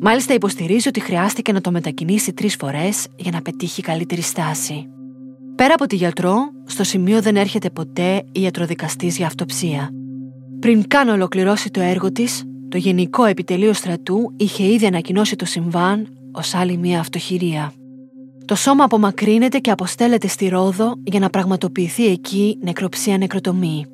Μάλιστα 0.00 0.34
υποστηρίζει 0.34 0.88
ότι 0.88 1.00
χρειάστηκε 1.00 1.52
να 1.52 1.60
το 1.60 1.70
μετακινήσει 1.70 2.32
τρεις 2.32 2.56
φορές 2.56 3.06
για 3.16 3.30
να 3.30 3.42
πετύχει 3.42 3.82
καλύτερη 3.82 4.20
στάση. 4.20 4.86
Πέρα 5.54 5.74
από 5.74 5.86
τη 5.86 5.96
γιατρό, 5.96 6.36
στο 6.64 6.84
σημείο 6.84 7.22
δεν 7.22 7.36
έρχεται 7.36 7.70
ποτέ 7.70 8.24
η 8.32 8.42
ιατροδικαστής 8.42 9.16
για 9.16 9.26
αυτοψία. 9.26 9.90
Πριν 10.58 10.88
καν 10.88 11.08
ολοκληρώσει 11.08 11.70
το 11.70 11.80
έργο 11.80 12.12
της, 12.12 12.44
το 12.68 12.76
Γενικό 12.76 13.24
Επιτελείο 13.24 13.72
Στρατού 13.72 14.34
είχε 14.36 14.64
ήδη 14.64 14.86
ανακοινώσει 14.86 15.36
το 15.36 15.44
συμβάν 15.44 16.06
ως 16.32 16.54
άλλη 16.54 16.76
μια 16.76 17.00
αυτοχειρία. 17.00 17.72
Το 18.44 18.54
σώμα 18.54 18.84
απομακρύνεται 18.84 19.58
και 19.58 19.70
αποστέλλεται 19.70 20.28
στη 20.28 20.48
Ρόδο 20.48 20.94
για 21.04 21.20
να 21.20 21.30
πραγματοποιηθεί 21.30 22.06
εκεί 22.06 22.58
νεκροψία 22.62 23.18
νεκροτομή. 23.18 23.86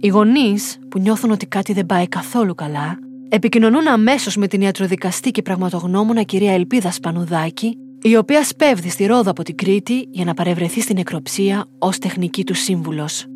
Οι 0.00 0.08
γονείς, 0.08 0.78
που 0.88 0.98
νιώθουν 0.98 1.30
ότι 1.30 1.46
κάτι 1.46 1.72
δεν 1.72 1.86
πάει 1.86 2.08
καθόλου 2.08 2.54
καλά, 2.54 2.98
επικοινωνούν 3.28 3.88
αμέσως 3.88 4.36
με 4.36 4.46
την 4.46 4.60
ιατροδικαστή 4.60 5.30
και 5.30 5.42
πραγματογνώμονα 5.42 6.22
κυρία 6.22 6.52
Ελπίδα 6.52 6.90
Σπανουδάκη, 6.90 7.78
η 8.02 8.16
οποία 8.16 8.44
σπέβδει 8.44 8.88
στη 8.88 9.06
Ρόδο 9.06 9.30
από 9.30 9.42
την 9.42 9.56
Κρήτη 9.56 10.08
για 10.10 10.24
να 10.24 10.34
παρευρεθεί 10.34 10.80
στην 10.80 10.96
νεκροψία 10.96 11.66
ως 11.78 11.98
τεχνική 11.98 12.44
του 12.44 12.54
σύμβουλος. 12.54 13.26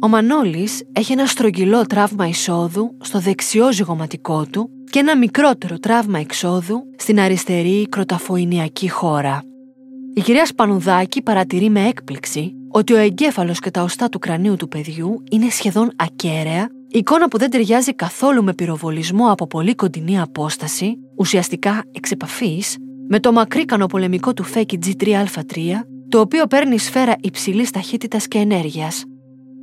Ο 0.00 0.08
Μανώλης 0.08 0.82
έχει 0.92 1.12
ένα 1.12 1.26
στρογγυλό 1.26 1.86
τραύμα 1.86 2.28
εισόδου 2.28 2.96
στο 3.00 3.20
δεξιό 3.20 3.72
ζυγωματικό 3.72 4.46
του 4.46 4.70
και 4.90 4.98
ένα 4.98 5.16
μικρότερο 5.16 5.78
τραύμα 5.78 6.18
εξόδου 6.18 6.82
στην 6.96 7.20
αριστερή 7.20 7.88
κροταφοϊνιακή 7.88 8.90
χώρα. 8.90 9.42
Η 10.14 10.20
κυρία 10.20 10.46
Σπανουδάκη 10.46 11.22
παρατηρεί 11.22 11.70
με 11.70 11.86
έκπληξη 11.86 12.52
ότι 12.68 12.92
ο 12.92 12.96
εγκέφαλος 12.96 13.60
και 13.60 13.70
τα 13.70 13.82
οστά 13.82 14.08
του 14.08 14.18
κρανίου 14.18 14.56
του 14.56 14.68
παιδιού 14.68 15.22
είναι 15.30 15.50
σχεδόν 15.50 15.92
ακέραια, 15.96 16.68
εικόνα 16.88 17.28
που 17.28 17.38
δεν 17.38 17.50
ταιριάζει 17.50 17.94
καθόλου 17.94 18.44
με 18.44 18.54
πυροβολισμό 18.54 19.30
από 19.30 19.46
πολύ 19.46 19.74
κοντινή 19.74 20.20
απόσταση, 20.20 20.98
ουσιαστικά 21.16 21.84
εξ 21.92 22.10
επαφής, 22.10 22.76
με 23.08 23.20
το 23.20 23.32
μακρύ 23.32 23.64
κανοπολεμικό 23.64 24.32
του 24.32 24.42
φέκι 24.42 24.78
G3α3, 24.86 25.58
το 26.08 26.20
οποίο 26.20 26.46
παίρνει 26.46 26.78
σφαίρα 26.78 27.16
υψηλής 27.20 27.70
ταχύτητας 27.70 28.28
και 28.28 28.38
ενέργειας. 28.38 29.04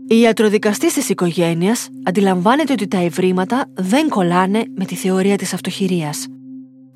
Η 0.07 0.19
ιατροδικαστής 0.19 0.93
της 0.93 1.09
οικογένειας 1.09 1.89
αντιλαμβάνεται 2.03 2.73
ότι 2.73 2.87
τα 2.87 2.97
ευρήματα 2.97 3.65
δεν 3.73 4.09
κολλάνε 4.09 4.63
με 4.75 4.85
τη 4.85 4.95
θεωρία 4.95 5.35
της 5.35 5.53
αυτοχειρίας. 5.53 6.27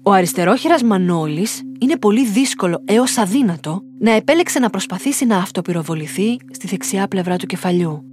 Ο 0.03 0.11
αριστερόχειρας 0.11 0.83
Μανώλης 0.83 1.61
είναι 1.79 1.97
πολύ 1.97 2.25
δύσκολο 2.25 2.83
έως 2.85 3.17
αδύνατο 3.17 3.81
να 3.99 4.11
επέλεξε 4.11 4.59
να 4.59 4.69
προσπαθήσει 4.69 5.25
να 5.25 5.37
αυτοπυροβοληθεί 5.37 6.37
στη 6.51 6.67
δεξιά 6.67 7.07
πλευρά 7.07 7.35
του 7.35 7.45
κεφαλιού. 7.45 8.03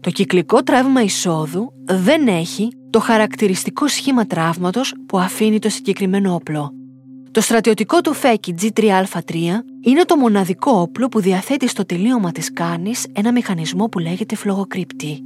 Το 0.00 0.10
κυκλικό 0.10 0.62
τραύμα 0.62 1.02
εισόδου 1.02 1.72
δεν 1.84 2.28
έχει 2.28 2.68
το 2.90 3.00
χαρακτηριστικό 3.00 3.88
σχήμα 3.88 4.26
τραύματος 4.26 4.94
που 5.06 5.18
αφήνει 5.18 5.58
το 5.58 5.68
συγκεκριμένο 5.68 6.34
όπλο. 6.34 6.72
Το 7.36 7.42
στρατιωτικό 7.42 8.00
του 8.00 8.12
φέκι 8.12 8.54
G3α3 8.60 9.34
είναι 9.80 10.04
το 10.04 10.16
μοναδικό 10.16 10.70
όπλο 10.80 11.08
που 11.08 11.20
διαθέτει 11.20 11.68
στο 11.68 11.86
τελείωμα 11.86 12.32
της 12.32 12.52
κάνης 12.52 13.06
ένα 13.12 13.32
μηχανισμό 13.32 13.84
που 13.86 13.98
λέγεται 13.98 14.36
φλογοκρύπτη. 14.36 15.20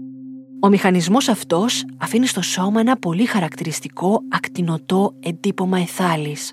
Ο 0.61 0.69
μηχανισμός 0.69 1.29
αυτός 1.29 1.85
αφήνει 1.99 2.27
στο 2.27 2.43
σώμα 2.43 2.81
ένα 2.81 2.97
πολύ 2.97 3.25
χαρακτηριστικό 3.25 4.21
ακτινοτό 4.29 5.15
εντύπωμα 5.21 5.79
εθάλης. 5.79 6.53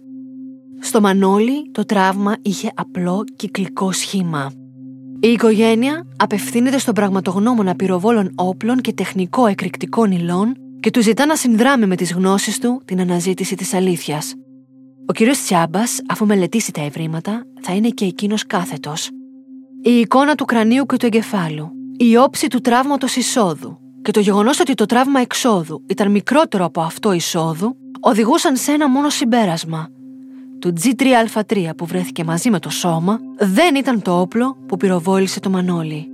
Στο 0.80 1.02
Μανόλι 1.02 1.70
το 1.72 1.86
τραύμα 1.86 2.36
είχε 2.41 2.72
απλό 2.76 3.24
κυκλικό 3.36 3.91
σχήμα. 3.91 4.52
Η 5.20 5.28
οικογένεια 5.28 6.08
απευθύνεται 6.17 6.78
στον 6.78 6.93
πραγματογνώμονα 6.93 7.76
πυροβόλων 7.76 8.32
όπλων 8.36 8.82
και 8.82 8.93
τεχνικό 8.93 9.46
εκρηκτικών 9.46 10.12
υλών 10.12 10.54
και 10.80 10.91
του 10.91 11.02
ζητά 11.02 11.26
να 11.26 11.36
συνδράμει 11.36 11.86
με 11.86 11.96
τις 11.96 12.13
γνώσεις 12.13 12.60
του 12.60 12.82
την 12.86 13.00
αναζήτηση 13.00 13.56
της 13.56 13.74
αλήθειας. 13.74 14.36
Ο 15.10 15.13
κ. 15.13 15.32
Τσιάμπας, 15.32 16.02
αφού 16.08 16.26
μελετήσει 16.26 16.72
τα 16.72 16.82
ευρήματα, 16.82 17.46
θα 17.62 17.74
είναι 17.74 17.89
και 17.89 18.06
εκείνος 18.06 18.46
κάθετος. 18.46 19.10
Η 19.82 20.00
εικόνα 20.00 20.36
του 20.36 20.46
κρανίου 20.46 20.86
και 20.86 20.98
του 20.98 21.06
εγκεφάλου, 21.06 21.72
η 21.98 22.17
όψη 22.17 22.48
του 22.48 22.62
τραύματος 22.62 23.15
εισόδου, 23.15 23.80
και 24.02 24.12
το 24.12 24.20
γεγονός 24.20 24.60
ότι 24.60 24.74
το 24.74 24.86
τραύμα 24.86 25.20
εξόδου 25.20 25.84
ήταν 25.88 26.12
μικρότερο 26.12 26.65
από 26.65 26.82
αυτό 26.82 27.12
εισόδου 27.12 27.76
οδηγούσαν 28.00 28.56
σε 28.56 28.72
ένα 28.72 28.89
μόνο 28.89 29.10
συμπέρασμα. 29.10 29.89
Το 30.60 30.74
G3α3 30.82 31.70
που 31.78 31.86
βρέθηκε 31.86 32.24
μαζί 32.24 32.50
με 32.50 32.60
το 32.60 32.70
σώμα 32.70 33.20
δεν 33.38 33.76
ήταν 33.76 34.02
το 34.02 34.20
όπλο 34.20 34.58
που 34.67 34.78
πυροβόλησε 34.78 35.39
το 35.39 35.50
Μανώλη. 35.50 36.08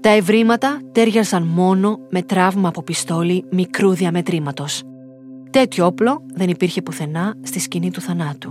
Τα 0.00 0.08
ευρήματα 0.08 0.80
τέριαζαν 0.92 1.42
μόνο 1.42 1.98
με 2.10 2.22
τραύμα 2.22 2.68
από 2.68 2.82
πιστόλι 2.82 3.44
μικρού 3.50 3.94
διαμετρήματος. 3.94 4.82
Τέτοιο 5.58 5.86
όπλο 5.86 6.26
δεν 6.34 6.48
υπήρχε 6.48 6.82
πουθενά 6.82 7.34
στη 7.42 7.58
σκηνή 7.58 7.90
του 7.90 8.00
θανάτου. 8.00 8.50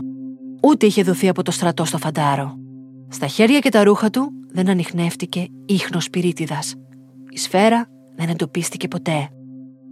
Ούτε 0.64 0.86
είχε 0.86 1.04
δοθεί 1.04 1.28
από 1.28 1.44
το 1.44 1.52
στρατό 1.52 1.86
στο 1.86 1.98
φαντάρο. 1.98 2.56
Στα 3.10 3.28
χέρια 3.28 3.60
και 3.60 3.70
τα 3.70 3.84
ρούχα 3.84 4.10
του 4.10 4.32
δεν 4.52 4.70
ανοιχνεύτηκε 4.70 5.48
ίχνος 5.66 6.10
πυρίτιδας. 6.10 6.76
Η 7.30 7.38
σφαίρα 7.38 7.90
δεν 8.16 8.30
εντοπίστηκε 8.30 8.88
ποτέ. 8.88 9.30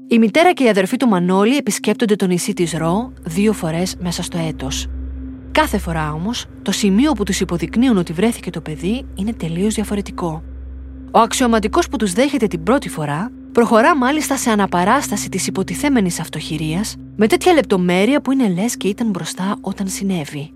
Η 0.08 0.20
μητέρα 0.20 0.54
και 0.54 0.64
η 0.64 0.70
αδερφή 0.70 0.98
του 0.98 1.08
Μανώλη 1.08 1.58
επισκέπτονται 1.58 2.16
το 2.16 2.28
νησί 2.28 2.54
της 2.54 2.74
Ρο 2.74 3.14
δύο 3.22 3.54
φορές 3.54 3.96
μέσα 4.00 4.24
στο 4.24 4.38
έτος. 4.38 4.88
Κάθε 5.52 5.78
φορά 5.78 6.14
όμως, 6.14 6.46
το 6.62 6.72
σημείο 6.72 7.12
που 7.12 7.24
τους 7.24 7.40
υποδεικνύουν 7.40 7.98
ότι 7.98 8.14
βρέθηκε 8.14 8.50
το 8.50 8.62
παιδί 8.62 9.06
είναι 9.16 9.34
τελείως 9.34 9.74
διαφορετικό. 9.74 10.44
Ο 11.12 11.20
αξιωματικός 11.20 11.88
που 11.88 11.98
τους 11.98 12.14
δέχεται 12.14 12.48
την 12.48 12.64
πρώτη 12.64 12.90
φορά 12.90 13.32
προχωρά 13.56 13.98
μάλιστα 13.98 14.38
σε 14.38 14.50
αναπαράσταση 14.50 15.30
της 15.30 15.48
υποτιθέμενης 15.48 16.20
αυτοχειρίας 16.20 16.96
με 17.16 17.28
τέτοια 17.28 17.54
λεπτομέρεια 17.54 18.22
που 18.22 18.32
είναι 18.32 18.50
λες 18.50 18.78
και 18.78 18.88
ήταν 18.88 19.10
μπροστά 19.10 19.58
όταν 19.62 19.88
συνέβη. 19.88 20.52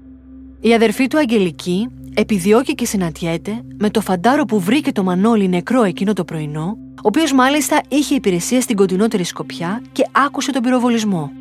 Η 0.60 0.74
αδερφή 0.74 1.08
του 1.08 1.18
Αγγελική 1.18 1.88
επιδιώκει 2.14 2.76
και 2.76 2.86
συναντιέται 2.86 3.62
με 3.78 3.90
το 3.90 4.02
φαντάρο 4.02 4.46
που 4.46 4.60
βρήκε 4.60 4.92
το 4.92 5.04
Μανώλη 5.04 5.48
νεκρό 5.48 5.84
εκείνο 5.84 6.14
το 6.14 6.24
πρωινό 6.24 6.78
ο 6.96 7.02
οποίος 7.02 7.34
μάλιστα 7.34 7.82
είχε 7.90 8.16
υπηρεσία 8.16 8.62
στην 8.62 8.76
κοντινότερη 8.76 9.24
σκοπιά 9.24 9.82
και 9.92 10.08
άκουσε 10.12 10.52
τον 10.52 10.62
πυροβολισμό. 10.62 11.32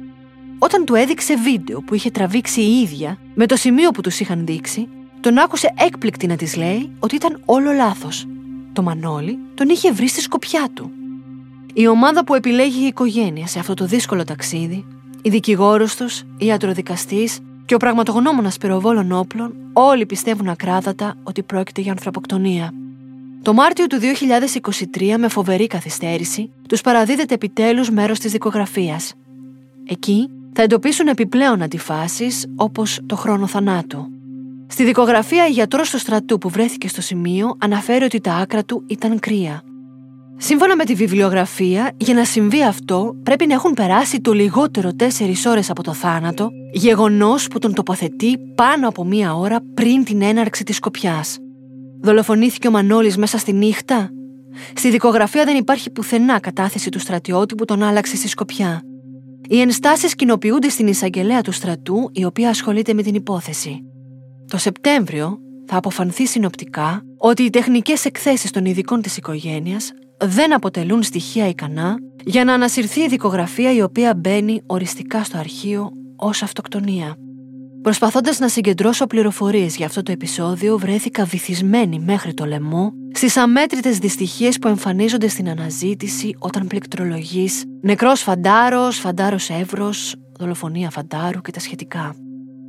Όταν 0.58 0.84
του 0.84 0.94
έδειξε 0.94 1.36
βίντεο 1.36 1.80
που 1.80 1.94
είχε 1.94 2.10
τραβήξει 2.10 2.60
η 2.60 2.80
ίδια 2.80 3.18
με 3.34 3.46
το 3.46 3.56
σημείο 3.56 3.90
που 3.90 4.00
τους 4.00 4.20
είχαν 4.20 4.46
δείξει, 4.46 4.88
τον 5.20 5.38
άκουσε 5.38 5.74
έκπληκτη 5.78 6.26
να 6.26 6.36
της 6.36 6.56
λέει 6.56 6.90
ότι 6.98 7.14
ήταν 7.14 7.42
όλο 7.44 7.72
λάθος. 7.72 8.26
Το 8.72 8.82
Μανώλη 8.82 9.38
τον 9.54 9.68
είχε 9.68 9.92
βρει 9.92 10.08
στη 10.08 10.20
σκοπιά 10.20 10.68
του. 10.74 10.90
Η 11.78 11.86
ομάδα 11.86 12.24
που 12.24 12.34
επιλέγει 12.34 12.82
η 12.82 12.86
οικογένεια 12.86 13.46
σε 13.46 13.58
αυτό 13.58 13.74
το 13.74 13.86
δύσκολο 13.86 14.24
ταξίδι, 14.24 14.86
η 15.22 15.30
δικηγόρος 15.30 15.96
τους, 15.96 16.20
η 16.38 16.46
ιατροδικαστής, 16.46 17.38
και 17.66 17.74
ο 17.74 17.76
πραγματογνώμονας 17.76 18.58
πυροβόλων 18.58 19.12
όπλων 19.12 19.54
όλοι 19.72 20.06
πιστεύουν 20.06 20.48
ακράδατα 20.48 21.14
ότι 21.22 21.42
πρόκειται 21.42 21.80
για 21.80 21.92
ανθρωποκτονία. 21.92 22.72
Το 23.42 23.52
Μάρτιο 23.52 23.86
του 23.86 23.98
2023, 23.98 25.16
με 25.18 25.28
φοβερή 25.28 25.66
καθυστέρηση, 25.66 26.50
τους 26.68 26.80
παραδίδεται 26.80 27.34
επιτέλους 27.34 27.90
μέρος 27.90 28.18
της 28.18 28.32
δικογραφίας. 28.32 29.14
Εκεί 29.84 30.28
θα 30.52 30.62
εντοπίσουν 30.62 31.06
επιπλέον 31.06 31.62
αντιφάσεις 31.62 32.46
όπως 32.56 33.00
το 33.06 33.16
χρόνο 33.16 33.46
θανάτου. 33.46 34.10
Στη 34.66 34.84
δικογραφία, 34.84 35.46
η 35.46 35.50
γιατρός 35.50 35.90
του 35.90 35.98
στρατού 35.98 36.38
που 36.38 36.48
βρέθηκε 36.48 36.88
στο 36.88 37.00
σημείο 37.00 37.54
αναφέρει 37.58 38.04
ότι 38.04 38.20
τα 38.20 38.34
άκρα 38.34 38.64
του 38.64 38.84
ήταν 38.86 39.18
κρύα. 39.18 39.62
Σύμφωνα 40.40 40.76
με 40.76 40.84
τη 40.84 40.94
βιβλιογραφία, 40.94 41.92
για 41.96 42.14
να 42.14 42.24
συμβεί 42.24 42.64
αυτό 42.64 43.16
πρέπει 43.22 43.46
να 43.46 43.54
έχουν 43.54 43.74
περάσει 43.74 44.20
το 44.20 44.32
λιγότερο 44.32 44.90
4 44.98 45.04
ώρες 45.46 45.70
από 45.70 45.82
το 45.82 45.92
θάνατο, 45.92 46.48
γεγονός 46.72 47.48
που 47.48 47.58
τον 47.58 47.74
τοποθετεί 47.74 48.38
πάνω 48.54 48.88
από 48.88 49.04
μία 49.04 49.34
ώρα 49.34 49.60
πριν 49.74 50.04
την 50.04 50.22
έναρξη 50.22 50.64
της 50.64 50.76
σκοπιάς. 50.76 51.38
Δολοφονήθηκε 52.00 52.68
ο 52.68 52.70
Μανώλης 52.70 53.16
μέσα 53.16 53.38
στη 53.38 53.52
νύχτα; 53.52 54.10
Στη 54.74 54.90
δικογραφία 54.90 55.44
δεν 55.44 55.56
υπάρχει 55.56 55.90
πουθενά 55.90 56.40
κατάθεση 56.40 56.90
του 56.90 56.98
στρατιώτη 56.98 57.54
που 57.54 57.64
τον 57.64 57.82
άλλαξε 57.82 58.16
στη 58.16 58.28
σκοπιά. 58.28 58.82
Οι 59.48 59.60
ενστάσεις 59.60 60.14
κοινοποιούνται 60.14 60.68
στην 60.68 60.86
εισαγγελέα 60.86 61.40
του 61.40 61.52
στρατού, 61.52 62.10
η 62.12 62.24
οποία 62.24 62.48
ασχολείται 62.48 62.94
με 62.94 63.02
την 63.02 63.14
υπόθεση. 63.14 63.84
Το 64.46 64.56
Σεπτέμβριο 64.58 65.38
θα 65.66 65.76
αποφανθεί 65.76 66.26
συνοπτικά 66.26 67.02
ότι 67.18 67.42
οι 67.42 67.50
τεχνικές 67.50 68.04
εκθέσεις 68.04 68.50
των 68.50 68.64
ειδικών 68.64 69.02
της 69.02 69.16
οικογένειας 69.16 69.92
δεν 70.24 70.54
αποτελούν 70.54 71.02
στοιχεία 71.02 71.48
ικανά 71.48 71.96
για 72.24 72.44
να 72.44 72.52
ανασυρθεί 72.52 73.00
η 73.00 73.08
δικογραφία 73.08 73.72
η 73.72 73.82
οποία 73.82 74.14
μπαίνει 74.14 74.62
οριστικά 74.66 75.24
στο 75.24 75.38
αρχείο 75.38 75.90
ως 76.16 76.42
αυτοκτονία. 76.42 77.16
Προσπαθώντας 77.82 78.38
να 78.38 78.48
συγκεντρώσω 78.48 79.06
πληροφορίες 79.06 79.76
για 79.76 79.86
αυτό 79.86 80.02
το 80.02 80.12
επεισόδιο, 80.12 80.78
βρέθηκα 80.78 81.24
βυθισμένη 81.24 81.98
μέχρι 81.98 82.34
το 82.34 82.44
λαιμό 82.44 82.92
στις 83.12 83.36
αμέτρητες 83.36 83.98
δυστυχίες 83.98 84.58
που 84.58 84.68
εμφανίζονται 84.68 85.28
στην 85.28 85.48
αναζήτηση 85.48 86.34
όταν 86.38 86.66
πληκτρολογείς 86.66 87.64
νεκρός 87.80 88.20
φαντάρος, 88.20 88.98
φαντάρος 88.98 89.50
εύρος, 89.50 90.14
δολοφονία 90.38 90.90
φαντάρου 90.90 91.40
και 91.40 91.50
τα 91.50 91.60
σχετικά. 91.60 92.14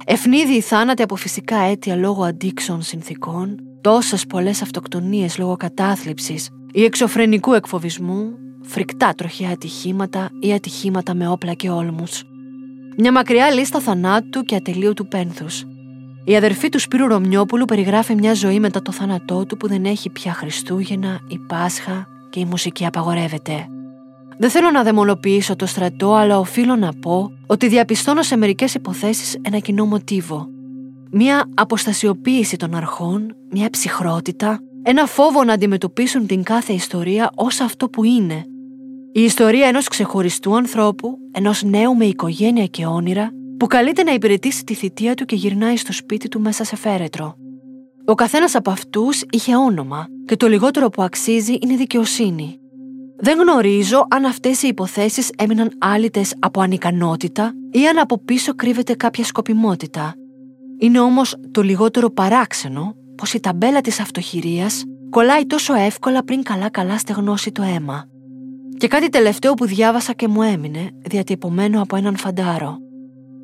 Ευνίδιοι 0.06 0.62
θάνατοι 0.62 1.02
από 1.02 1.16
φυσικά 1.16 1.58
αίτια 1.58 1.95
λόγω 1.95 2.24
αντίξεων 2.24 2.82
συνθήκων, 2.82 3.56
τόσες 3.82 4.26
πολλές 4.26 4.62
αυτοκτονίες 4.62 5.38
λόγω 5.38 5.56
κατάθλιψης 5.56 6.50
ή 6.72 6.84
εξωφρενικού 6.84 7.53
εκφοβισμού, 7.53 8.32
φρικτά 8.61 9.13
τροχιά 9.17 9.49
ατυχήματα 9.49 10.30
ή 10.39 10.53
ατυχήματα 10.53 11.15
με 11.15 11.28
όπλα 11.28 11.53
και 11.53 11.70
όλμους. 11.70 12.24
Μια 12.97 13.11
μακριά 13.11 13.51
λίστα 13.51 13.80
θανάτου 13.80 14.43
και 14.43 14.55
ατελείωτου 14.55 15.07
πένθους. 15.07 15.63
Η 16.24 16.36
αδερφή 16.36 16.70
του 16.70 16.80
Σπύρου 16.80 17.07
Ρωμιόπουλου 17.07 17.65
περιγράφει 17.65 18.15
μια 18.15 18.34
ζωή 18.34 18.59
μετά 18.59 18.82
το 18.82 18.91
θάνατό 18.91 19.45
του 19.45 19.57
που 19.57 19.67
δεν 19.67 19.86
έχει 19.86 20.09
πια 20.09 20.34
Χριστούγεννα, 20.34 21.20
η 21.28 21.38
Πάσχα 21.38 22.07
και 22.30 22.39
η 22.39 22.45
μουσική 22.45 22.86
απαγορεύεται. 22.86 23.67
Δεν 24.38 24.49
θέλω 24.49 24.72
να 24.72 24.84
δαιμονοποιήσω 24.84 25.55
το 25.55 25.65
στρατό, 25.65 26.13
αλλά 26.13 26.39
οφείλω 26.39 26.76
να 26.76 26.93
πω 26.93 27.32
ότι 27.47 27.67
διαπιστώνω 27.67 28.22
σε 28.22 28.38
μερικές 28.38 28.74
υποθέσεις 28.74 29.38
ένα 29.41 29.59
κοινό 29.59 29.86
μοτίβο. 29.86 30.47
Μια 31.11 31.49
αποστασιοποίηση 31.53 32.57
των 32.57 32.76
αρχών, 32.76 33.36
μια 33.51 33.70
ψυχρότητα, 33.70 34.59
ένα 34.84 35.06
φόβο 35.06 35.44
να 35.44 35.54
αντιμετωπίσουν 35.54 36.28
την 36.28 36.44
κάθε 36.44 36.74
ιστορία 36.74 37.32
ως 37.36 37.60
αυτό 37.60 37.90
που 37.90 38.04
είναι. 38.04 38.44
Η 39.12 39.22
ιστορία 39.22 39.68
ενός 39.68 39.88
ξεχωριστού 39.88 40.56
ανθρώπου, 40.56 41.18
ενός 41.32 41.64
νέου 41.64 41.96
με 41.96 42.06
οικογένεια 42.06 42.66
και 42.66 42.86
όνειρα, 42.86 43.30
που 43.60 43.68
καλείται 43.68 44.04
να 44.04 44.14
υπηρετήσει 44.14 44.64
τη 44.64 44.74
θητεία 44.74 45.14
του 45.14 45.26
και 45.26 45.36
γυρνάει 45.36 45.78
στο 45.78 45.94
σπίτι 45.94 46.28
του 46.28 46.42
μέσα 46.42 46.64
σε 46.64 46.76
φέρετρο. 46.76 47.36
Ο 48.06 48.16
καθένας 48.16 48.56
από 48.56 48.72
αυτούς 48.72 49.24
είχε 49.32 49.56
όνομα 49.56 50.08
και 50.26 50.36
το 50.36 50.48
λιγότερο 50.48 50.90
που 50.90 51.02
αξίζει 51.02 51.58
είναι 51.62 51.76
δικαιοσύνη. 51.76 52.60
Δεν 53.18 53.40
γνωρίζω 53.40 54.06
αν 54.10 54.26
αυτές 54.26 54.64
οι 54.64 54.68
υποθέσεις 54.68 55.32
έμειναν 55.38 55.72
άλυτες 55.80 56.36
από 56.40 56.62
ανικανότητα 56.62 57.54
ή 57.72 57.88
αν 57.88 57.98
από 57.98 58.20
πίσω 58.20 58.56
κρύβεται 58.56 58.94
κάποια 58.94 59.24
σκοπιμότητα. 59.24 60.14
Είναι 60.78 61.00
όμως 61.00 61.36
το 61.52 61.62
λιγότερο 61.62 62.10
παράξενο 62.10 62.96
πως 63.20 63.34
η 63.34 63.39
ταμπέλα 63.39 63.82
της 63.82 63.99
αυτοχειρίας 63.99 64.84
κολλάει 65.09 65.45
τόσο 65.45 65.74
εύκολα 65.74 66.24
πριν 66.24 66.43
καλά-καλά 66.43 66.97
στεγνώσει 66.97 67.51
το 67.51 67.61
αίμα. 67.63 68.05
Και 68.78 68.88
κάτι 68.88 69.09
τελευταίο 69.09 69.53
που 69.53 69.65
διάβασα 69.65 70.13
και 70.13 70.28
μου 70.28 70.41
έμεινε, 70.41 70.89
διατυπωμένο 71.01 71.82
από 71.82 71.95
έναν 71.95 72.17
φαντάρο. 72.17 72.78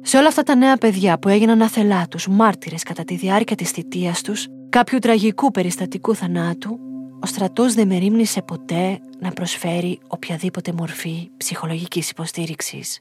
Σε 0.02 0.18
όλα 0.18 0.28
αυτά 0.28 0.44
τα 0.44 0.56
νέα 0.56 0.78
παιδιά 0.78 1.20
που 1.20 1.30
έγιναν 1.30 1.62
αθελά 1.62 2.08
τους, 2.08 2.28
μάρτυρες 2.28 2.84
κατά 2.84 3.04
τη 3.04 3.16
διάρκεια 3.16 3.56
της 3.56 3.70
θητείας 3.70 4.22
τους, 4.22 4.48
κάποιου 4.70 5.00
τραγικού 5.00 5.52
περιστατικού 5.52 6.16
θανάτου, 6.16 6.80
ο 7.22 7.26
στρατός 7.26 7.74
δεν 7.74 7.88
μερίμνησε 7.88 8.42
ποτέ 8.42 9.00
να 9.20 9.32
προσφέρει 9.32 10.00
οποιαδήποτε 10.08 10.74
μορφή 10.78 11.30
ψυχολογικής 11.38 12.10
υποστήριξης. 12.10 13.00